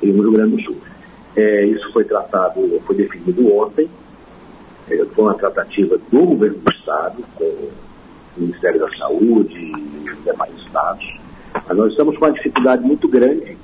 [0.02, 0.76] No Rio Grande do Sul.
[1.36, 3.88] É, isso foi tratado, foi definido ontem,
[4.88, 7.70] é, foi uma tratativa do governo do Estado, com o
[8.38, 11.20] Ministério da Saúde e demais estados.
[11.52, 13.56] Mas nós estamos com uma dificuldade muito grande.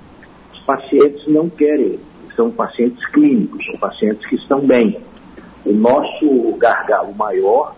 [0.53, 1.99] Os pacientes não querem,
[2.37, 5.01] são pacientes clínicos, são pacientes que estão bem.
[5.64, 7.75] O nosso gargalo maior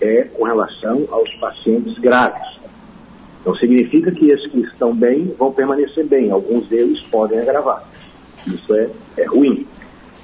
[0.00, 2.58] é com relação aos pacientes graves.
[3.44, 7.84] Não significa que esses que estão bem vão permanecer bem, alguns deles podem agravar.
[8.46, 8.88] Isso é,
[9.18, 9.66] é ruim.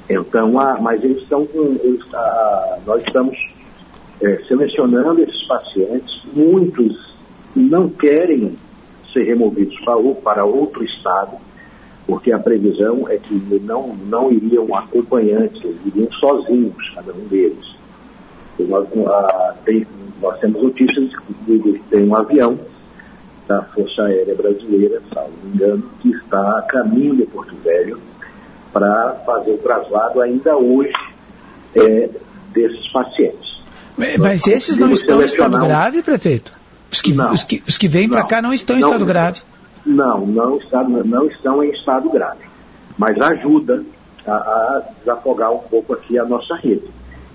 [0.08, 1.46] Então, ah, mas eles estão.
[1.54, 3.36] Eles, ah, nós estamos
[4.22, 7.14] é, selecionando esses pacientes, muitos
[7.54, 8.56] não querem
[9.12, 11.36] ser removidos para, para outro estado,
[12.06, 17.76] porque a previsão é que não, não iriam acompanhantes, eles iriam sozinhos, cada um deles.
[18.60, 19.86] Nós, ah, tem,
[20.20, 21.10] nós temos notícias
[21.46, 22.58] de que tem um avião
[23.48, 27.98] da Força Aérea Brasileira, se não me engano, que está a caminho de Porto Velho
[28.72, 30.92] para fazer o traslado ainda hoje
[31.74, 32.10] é,
[32.52, 33.58] desses pacientes.
[33.96, 36.52] Mas esses não estão em estado grave, prefeito?
[36.92, 39.06] Os que, não, os que, os que vêm para cá não estão em não, estado
[39.06, 39.40] grave?
[39.84, 42.44] Não, não, está, não estão em estado grave.
[42.96, 43.82] Mas ajuda
[44.26, 46.84] a, a desafogar um pouco aqui a nossa rede.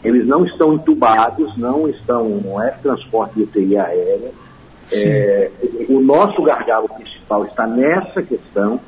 [0.04, 4.32] Eles não estão entubados, não estão, não é transporte de UTI aérea.
[4.96, 5.52] É,
[5.90, 8.80] o nosso gargalo principal está nessa questão,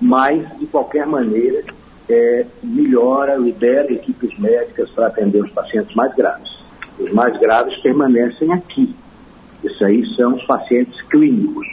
[0.00, 1.62] mas, de qualquer maneira,
[2.08, 6.48] é, melhora, libera equipes médicas para atender os pacientes mais graves.
[6.98, 8.94] Os mais graves permanecem aqui.
[9.62, 11.66] Isso aí são os pacientes clínicos.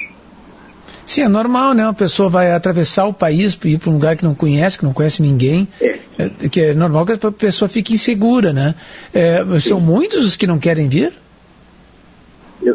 [1.06, 1.84] Sim, é normal, né?
[1.84, 4.94] Uma pessoa vai atravessar o país ir para um lugar que não conhece, que não
[4.94, 5.68] conhece ninguém.
[5.82, 6.00] É.
[6.18, 8.76] É, que é normal que a pessoa fique insegura, né?
[9.14, 11.14] É, são muitos os que não querem vir?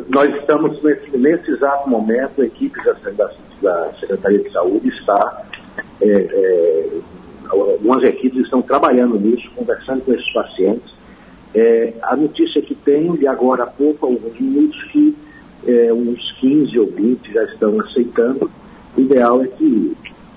[0.08, 5.44] Nós estamos, nesse, nesse exato momento, a equipe da, da, Secretaria de Saúde está
[6.00, 6.88] é, é,
[7.48, 10.94] algumas equipes estão trabalhando nisso, conversando com esses pacientes.
[11.54, 15.16] É, a notícia que tenho de agora há pouco, alguns minutos, que
[15.66, 18.50] é, uns 15 ou 20 já estão aceitando.
[18.96, 19.96] O ideal é que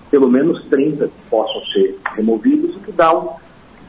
[0.09, 3.29] pelo menos 30 possam ser removidos e que dá um,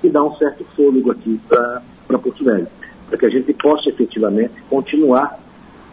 [0.01, 2.67] que dá um certo fôlego aqui para Porto Velho,
[3.09, 5.40] para que a gente possa efetivamente continuar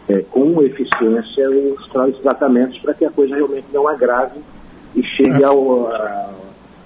[0.08, 4.40] é, com eficiência os, os tratamentos para que a coisa realmente não agrave
[4.94, 6.30] e chegue ao, a,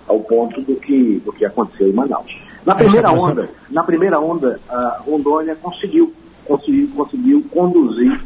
[0.08, 2.42] ao ponto do que, do que aconteceu em Manaus.
[2.64, 6.12] Na primeira onda, na primeira onda, a Rondônia conseguiu,
[6.44, 8.20] conseguiu, conseguiu conduzir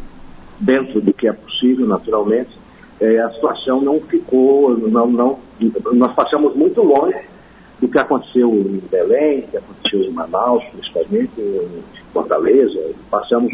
[0.60, 2.50] dentro do que é possível, naturalmente.
[3.00, 5.38] É, a situação não ficou, não, não,
[5.92, 7.18] nós passamos muito longe
[7.80, 11.82] do que aconteceu em Belém, do que aconteceu em Manaus, principalmente em
[12.12, 12.94] Fortaleza.
[13.10, 13.52] Passamos,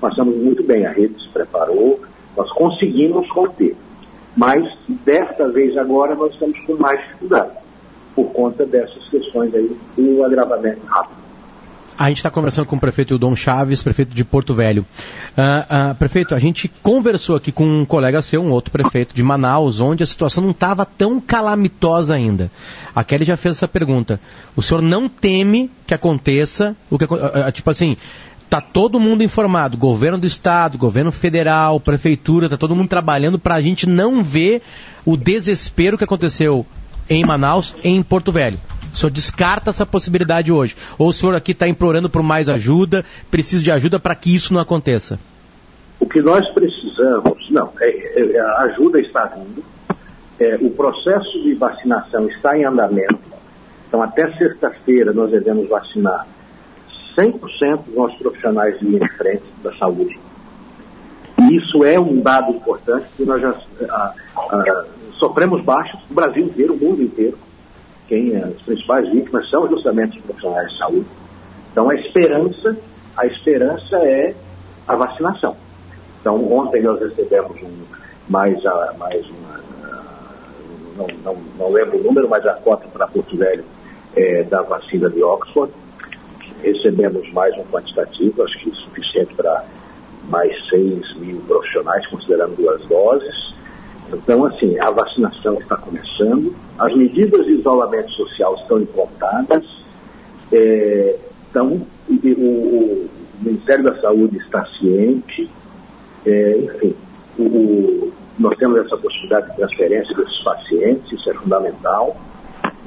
[0.00, 2.00] passamos muito bem, a rede se preparou,
[2.36, 3.76] nós conseguimos conter.
[4.36, 7.50] Mas, desta vez agora, nós estamos com mais dificuldade,
[8.14, 11.24] por conta dessas questões aí do agravamento rápido.
[11.96, 14.84] A gente está conversando com o prefeito Dom Chaves, prefeito de Porto Velho.
[15.38, 19.22] Uh, uh, prefeito, a gente conversou aqui com um colega seu, um outro prefeito de
[19.22, 22.50] Manaus, onde a situação não estava tão calamitosa ainda.
[22.92, 24.18] A Kelly já fez essa pergunta.
[24.56, 27.96] O senhor não teme que aconteça o que uh, tipo assim,
[28.54, 33.56] Está todo mundo informado, governo do estado, governo federal, prefeitura, está todo mundo trabalhando para
[33.56, 34.62] a gente não ver
[35.04, 36.64] o desespero que aconteceu
[37.10, 38.56] em Manaus, em Porto Velho.
[38.92, 40.76] O senhor descarta essa possibilidade hoje?
[40.96, 44.54] Ou o senhor aqui está implorando por mais ajuda, precisa de ajuda para que isso
[44.54, 45.18] não aconteça?
[45.98, 49.64] O que nós precisamos, não, é, é, a ajuda está vindo,
[50.38, 53.18] É, o processo de vacinação está em andamento.
[53.88, 56.24] Então, até sexta-feira, nós devemos vacinar
[57.16, 60.18] 100% dos nossos profissionais de linha de frente da saúde.
[61.40, 63.54] E isso é um dado importante, porque nós já
[63.90, 64.84] ah, ah,
[65.18, 67.36] sofremos baixas, o Brasil inteiro, o mundo inteiro.
[68.06, 71.06] Quem, as principais vítimas são justamente os profissionais de saúde.
[71.72, 72.76] Então, a esperança,
[73.16, 74.34] a esperança é
[74.86, 75.56] a vacinação.
[76.20, 77.84] Então, ontem nós recebemos um,
[78.28, 79.60] mais, a, mais uma,
[80.96, 83.64] não, não, não lembro o número, mas a cota para Porto Velho
[84.16, 85.72] é, da vacina de Oxford.
[86.64, 89.64] Recebemos mais um quantitativo, acho que suficiente para
[90.28, 93.54] mais 6 mil profissionais, considerando duas doses.
[94.12, 99.64] Então, assim, a vacinação está começando, as medidas de isolamento social estão implantadas,
[100.52, 101.18] é,
[101.50, 103.10] então, o, o,
[103.40, 105.50] Ministério da Saúde está ciente,
[106.24, 106.94] é, enfim,
[107.38, 112.16] o, nós temos essa possibilidade de transferência desses pacientes, isso é fundamental.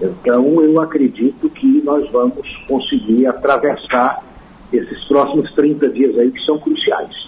[0.02, 4.24] Então, eu acredito que nós vamos conseguir atravessar
[4.72, 7.28] esses próximos 30 dias aí que são cruciais.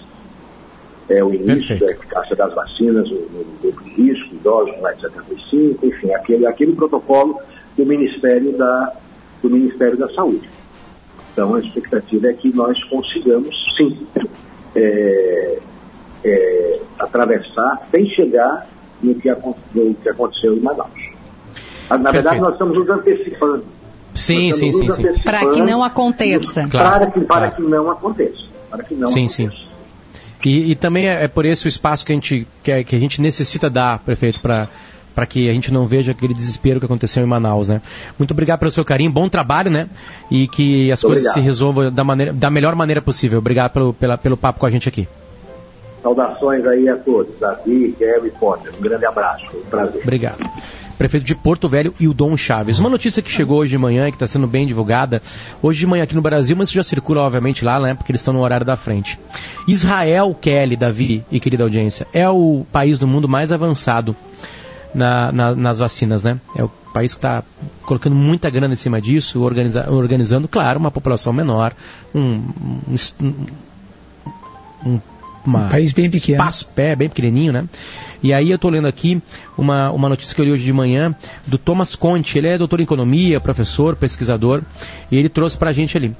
[1.08, 1.84] É o início Perfeito.
[1.86, 6.46] da eficácia das vacinas no, no grupo de risco, idosos mais de 75, enfim, aquele,
[6.46, 7.40] aquele protocolo
[7.76, 8.92] do Ministério da,
[9.42, 10.48] do Ministério da Saúde.
[11.32, 14.06] Então, a expectativa é que nós consigamos, sim,
[14.76, 15.58] é,
[16.24, 18.68] é, atravessar sem chegar
[19.02, 19.28] no que,
[19.74, 21.09] no que aconteceu em Manaus.
[21.90, 22.12] Na Perfeito.
[22.12, 23.64] verdade, nós estamos nos antecipando.
[24.14, 25.02] Sim, sim, sim, sim.
[25.24, 26.66] Para que não aconteça.
[26.68, 27.54] Claro, para que, para claro.
[27.56, 28.42] que não aconteça.
[28.70, 29.50] Para que não sim, aconteça.
[29.50, 29.70] sim.
[30.44, 32.98] E, e, também é, é, por esse o espaço que a gente, que, que a
[32.98, 34.68] gente necessita dar, prefeito, para
[35.14, 37.82] para que a gente não veja aquele desespero que aconteceu em Manaus, né?
[38.18, 39.88] Muito obrigado pelo seu carinho, bom trabalho, né?
[40.30, 41.34] E que as Muito coisas obrigado.
[41.34, 43.38] se resolvam da, maneira, da melhor maneira possível.
[43.38, 45.08] Obrigado pelo, pela, pelo papo com a gente aqui.
[46.02, 48.72] Saudações aí a todos, Davi, Kevin Potter.
[48.78, 50.00] Um grande abraço, um prazer.
[50.02, 50.50] Obrigado
[51.00, 52.78] prefeito de Porto Velho, Dom Chaves.
[52.78, 55.22] Uma notícia que chegou hoje de manhã e que está sendo bem divulgada,
[55.62, 57.94] hoje de manhã aqui no Brasil, mas já circula, obviamente, lá, né?
[57.94, 59.18] Porque eles estão no horário da frente.
[59.66, 64.14] Israel, Kelly, Davi e querida audiência, é o país do mundo mais avançado
[64.94, 66.38] na, na, nas vacinas, né?
[66.54, 67.42] É o país que está
[67.86, 71.72] colocando muita grana em cima disso, organiza, organizando, claro, uma população menor,
[72.14, 72.42] um,
[72.86, 73.34] um,
[74.84, 75.00] um
[75.44, 76.38] uma, um país bem pequeno.
[76.38, 77.64] Passo, pé, bem pequenininho, né?
[78.22, 79.22] E aí eu estou lendo aqui
[79.56, 81.14] uma, uma notícia que eu li hoje de manhã
[81.46, 82.36] do Thomas Conte.
[82.36, 84.62] Ele é doutor em economia, professor, pesquisador,
[85.10, 86.14] e ele trouxe para a gente ali.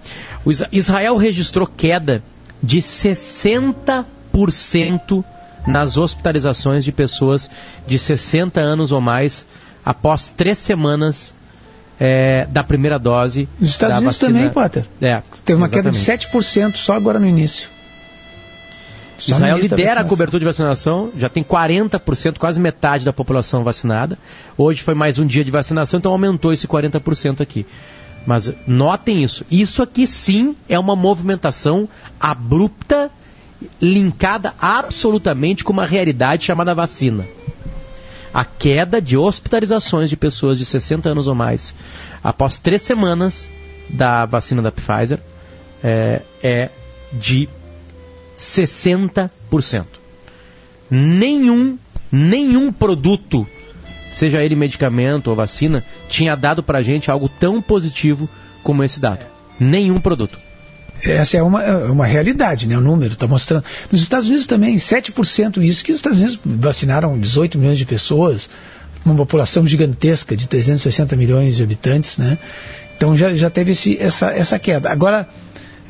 [0.45, 2.23] O Israel registrou queda
[2.63, 5.25] de 60%
[5.67, 7.51] nas hospitalizações de pessoas
[7.87, 9.45] de 60 anos ou mais
[9.85, 11.35] após três semanas
[11.99, 13.47] é, da primeira dose.
[13.59, 14.39] Nos Estados Unidos vacina.
[14.39, 14.87] também, Potter.
[15.03, 16.05] É, Teve uma exatamente.
[16.05, 17.69] queda de 7% só agora no início.
[19.29, 24.19] Israel lidera a cobertura de vacinação, já tem 40%, quase metade da população vacinada.
[24.57, 27.67] Hoje foi mais um dia de vacinação, então aumentou esse 40% aqui.
[28.27, 29.45] Mas notem isso.
[29.51, 33.11] Isso aqui sim é uma movimentação abrupta,
[33.81, 37.27] linkada absolutamente com uma realidade chamada vacina.
[38.33, 41.75] A queda de hospitalizações de pessoas de 60 anos ou mais
[42.23, 43.49] após três semanas
[43.89, 45.19] da vacina da Pfizer
[45.83, 46.71] é, é
[47.13, 47.49] de
[48.41, 49.85] 60%.
[50.91, 51.79] Nenhum,
[52.11, 53.47] nenhum produto,
[54.13, 58.29] seja ele medicamento ou vacina, tinha dado para a gente algo tão positivo
[58.63, 59.25] como esse dado.
[59.59, 60.39] Nenhum produto.
[61.03, 62.77] Essa é uma, é uma realidade, né?
[62.77, 63.65] O número está mostrando.
[63.91, 68.51] Nos Estados Unidos também, 7% isso, que os Estados Unidos vacinaram 18 milhões de pessoas,
[69.05, 72.37] uma população gigantesca de 360 milhões de habitantes, né?
[72.97, 74.91] Então já, já teve esse, essa, essa queda.
[74.91, 75.27] Agora,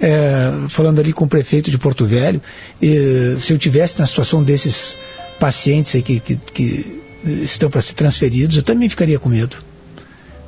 [0.00, 2.40] é, falando ali com o prefeito de Porto Velho,
[2.80, 4.96] e, se eu tivesse na situação desses
[5.38, 7.02] pacientes aí que, que, que
[7.42, 9.56] estão para ser transferidos, eu também ficaria com medo.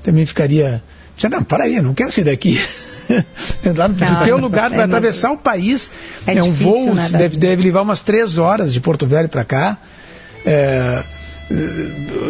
[0.03, 0.83] Também ficaria.
[1.31, 2.59] Não, para aí, não quero sair daqui.
[3.77, 5.91] Lá no não, teu lugar, vai é, atravessar o país.
[6.27, 9.29] É, é um difícil, voo, né, deve, deve levar umas três horas de Porto Velho
[9.29, 9.79] para cá.
[10.45, 11.05] É,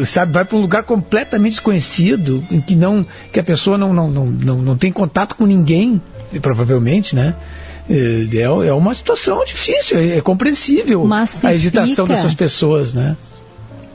[0.06, 4.10] sabe, vai para um lugar completamente desconhecido, em que não, que a pessoa não, não,
[4.10, 6.00] não, não, não tem contato com ninguém
[6.40, 7.34] provavelmente, né?
[7.90, 11.48] É, é uma situação difícil, é, compreensível Massifica.
[11.48, 13.16] a hesitação dessas pessoas, né?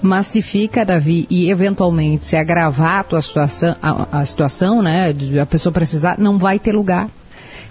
[0.02, 5.46] Massifica, Davi, e eventualmente se agravar a tua situação, a, a situação, né, de a
[5.46, 7.10] pessoa precisar, não vai ter lugar.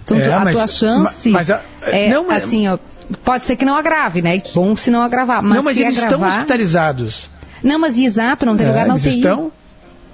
[0.05, 2.79] Então é, a mas, tua chance mas, mas é não, assim, ó,
[3.25, 4.41] pode ser que não agrave, né?
[4.55, 7.29] Bom se não agravar, mas não, mas eles agravar, estão hospitalizados.
[7.63, 9.09] Não, mas exato, não tem é, lugar na UTI.
[9.09, 9.53] Estão?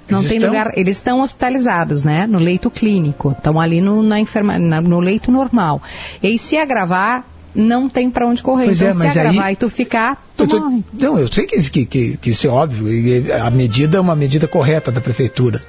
[0.09, 0.49] Não eles tem estão...
[0.51, 2.27] lugar, eles estão hospitalizados, né?
[2.27, 5.81] No leito clínico, estão ali no, na enferma, na, no leito normal.
[6.21, 7.25] E aí, se agravar,
[7.55, 8.65] não tem para onde correr.
[8.65, 10.83] Pois então, é, se agravar aí- e tu ficar, tu Eu tô- morre.
[10.99, 12.87] não, eu sei que, que, que, que isso é óbvio.
[12.91, 15.61] e A medida é uma medida correta da prefeitura.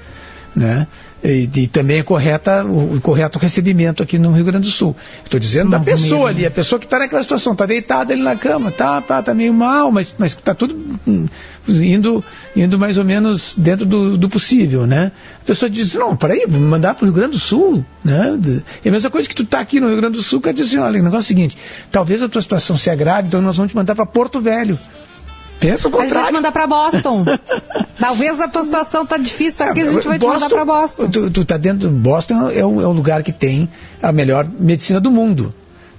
[0.55, 0.87] Né?
[1.25, 4.95] E, e também é correta o, o correto recebimento aqui no Rio Grande do Sul.
[5.25, 7.65] Estou dizendo da Mas o pessoa medo, ali, a pessoa que está naquela situação, está
[7.65, 10.77] deitada ali na cama, tá, tá, tá meio mal, mas mas está tudo
[11.09, 11.27] hum,
[11.67, 12.23] indo,
[12.55, 15.13] indo mais ou menos dentro do, do possível, né?
[15.43, 18.39] A pessoa diz, não, peraí, vou mandar para o Rio Grande do Sul, né?
[18.85, 20.79] É a mesma coisa que tu está aqui no Rio Grande do Sul, quer dizer,
[20.79, 21.57] olha, o negócio é o seguinte,
[21.91, 24.79] talvez a tua situação se agrave, então nós vamos te mandar para Porto Velho.
[25.69, 26.33] Pensa o A gente vai te contrário.
[26.35, 27.25] mandar pra Boston.
[27.99, 31.09] Talvez a tua situação tá difícil aqui, a gente vai te mandar Boston- pra Boston.
[31.11, 33.69] Tu, tu tá dentro do Boston é o, é lugar que tem
[34.03, 35.55] a melhor medicina do mundo.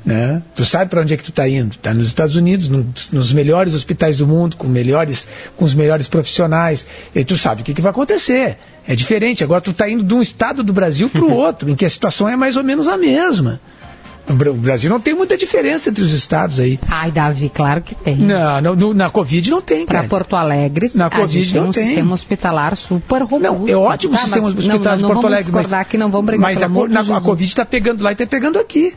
[0.05, 0.39] Né?
[0.55, 1.71] Tu sabe para onde é que tu está indo?
[1.71, 6.07] Está nos Estados Unidos, nos, nos melhores hospitais do mundo, com melhores, com os melhores
[6.07, 6.85] profissionais.
[7.15, 8.57] E tu sabe o que, que vai acontecer.
[8.87, 9.43] É diferente.
[9.43, 11.89] Agora tu está indo de um estado do Brasil para o outro, em que a
[11.89, 13.59] situação é mais ou menos a mesma.
[14.27, 16.79] O Bra- o Brasil não tem muita diferença entre os estados aí.
[16.89, 18.15] Ai, Davi, claro que tem.
[18.15, 20.07] Não, no- no- na Covid não tem, Pra cara.
[20.07, 21.85] Porto Alegre, Na a Covid gente tem não um tem.
[21.85, 23.39] sistema hospitalar super robusto.
[23.43, 25.43] Não, é ótimo o Tá, sistema hospitalar não, de Porto vamos Alegre.
[25.43, 27.21] discordar mas, aqui, não vamos brigar, Mas a, na- a.
[27.21, 28.95] Covid está pegando lá e está pegando aqui.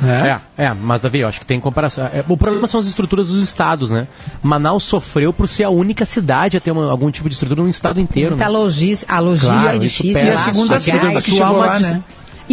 [0.00, 0.40] Né?
[0.56, 2.06] É, é, mas Davi, eu acho que tem comparação.
[2.06, 4.06] É, o problema são as estruturas dos estados, né?
[4.42, 7.68] Manaus sofreu por ser a única cidade a ter uma- algum tipo de estrutura no
[7.68, 8.30] estado inteiro.
[8.30, 8.50] Muita Né?
[8.50, 10.24] logística, a logística Claro, é difícil.
[10.24, 12.02] E a segunda cepa que chegou lá, né?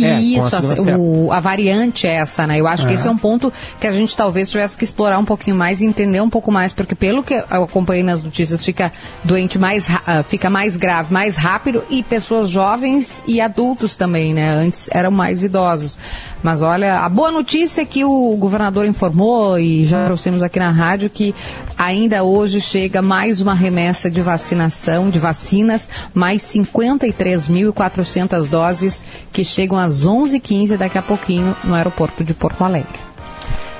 [0.05, 0.55] É, isso,
[0.91, 2.59] a, o- a variante é essa, né?
[2.59, 2.95] Eu acho que É.
[2.95, 5.85] esse é um ponto que a gente talvez tivesse que explorar um pouquinho mais e
[5.85, 8.91] entender um pouco mais, porque pelo que eu acompanhei nas notícias, fica
[9.23, 14.49] doente mais, ah, fica mais grave, mais rápido e pessoas jovens e adultos também, né?
[14.51, 15.97] Antes eram mais idosos.
[16.43, 20.69] Mas olha, a boa notícia é que o governador informou e já trouxemos aqui na
[20.69, 21.33] rádio que
[21.77, 29.77] ainda hoje chega mais uma remessa de vacinação, de vacinas, mais 53.400 doses que chegam
[29.77, 33.07] às 11h15 daqui a pouquinho no aeroporto de Porto Alegre.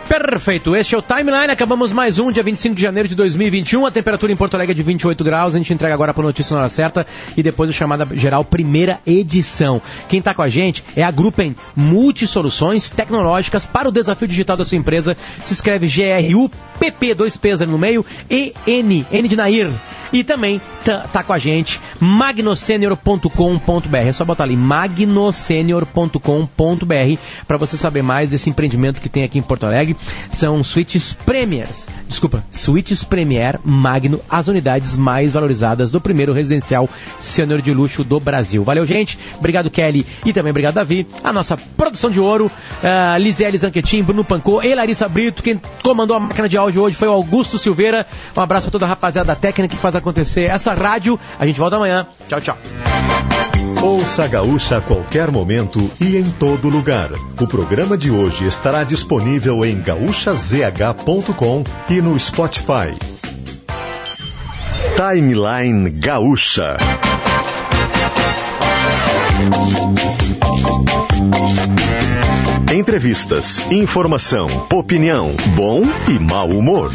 [0.08, 3.91] Perfeito, este é o Timeline, acabamos mais um, dia 25 de janeiro de 2021, a
[3.91, 6.62] temperatura em Porto Alegre é de 28 graus, a gente entrega agora para notícia na
[6.62, 7.05] hora certa
[7.36, 9.82] e depois o Chamada Geral, primeira edição.
[10.08, 14.64] Quem está com a gente é a Gruppen Multisoluções Tecnológicas para o desafio digital da
[14.64, 19.74] sua empresa, se escreve G-R-U-P-P, dois P's ali no meio, E-N, N de Nair.
[20.14, 27.76] E também tá, tá com a gente magnosenior.com.br, é só botar ali magnosenior.com.br para você
[27.76, 29.97] saber mais desse empreendimento que tem aqui em Porto Alegre.
[30.32, 36.89] São suítes Premiers, desculpa, suítes Premier Magno, as unidades mais valorizadas do primeiro residencial
[37.20, 38.64] sênior de luxo do Brasil.
[38.64, 39.18] Valeu, gente.
[39.38, 40.06] Obrigado, Kelly.
[40.26, 41.08] E também obrigado, Davi.
[41.24, 45.43] A nossa produção de ouro, uh, Lisele Zanquetin, Bruno Pancô e Larissa Brito.
[45.43, 48.06] Quem comandou a máquina de áudio hoje foi o Augusto Silveira.
[48.36, 51.20] Um abraço a toda a rapaziada da técnica que faz acontecer esta rádio.
[51.39, 52.08] A gente volta amanhã.
[52.28, 52.58] Tchau, tchau.
[53.82, 57.10] Ouça a Gaúcha a qualquer momento e em todo lugar.
[57.39, 62.94] O programa de hoje estará disponível em gaúchazh.com e no Spotify.
[64.98, 66.76] Timeline Gaúcha.
[72.76, 76.92] Entrevistas, informação, opinião, bom e mau humor.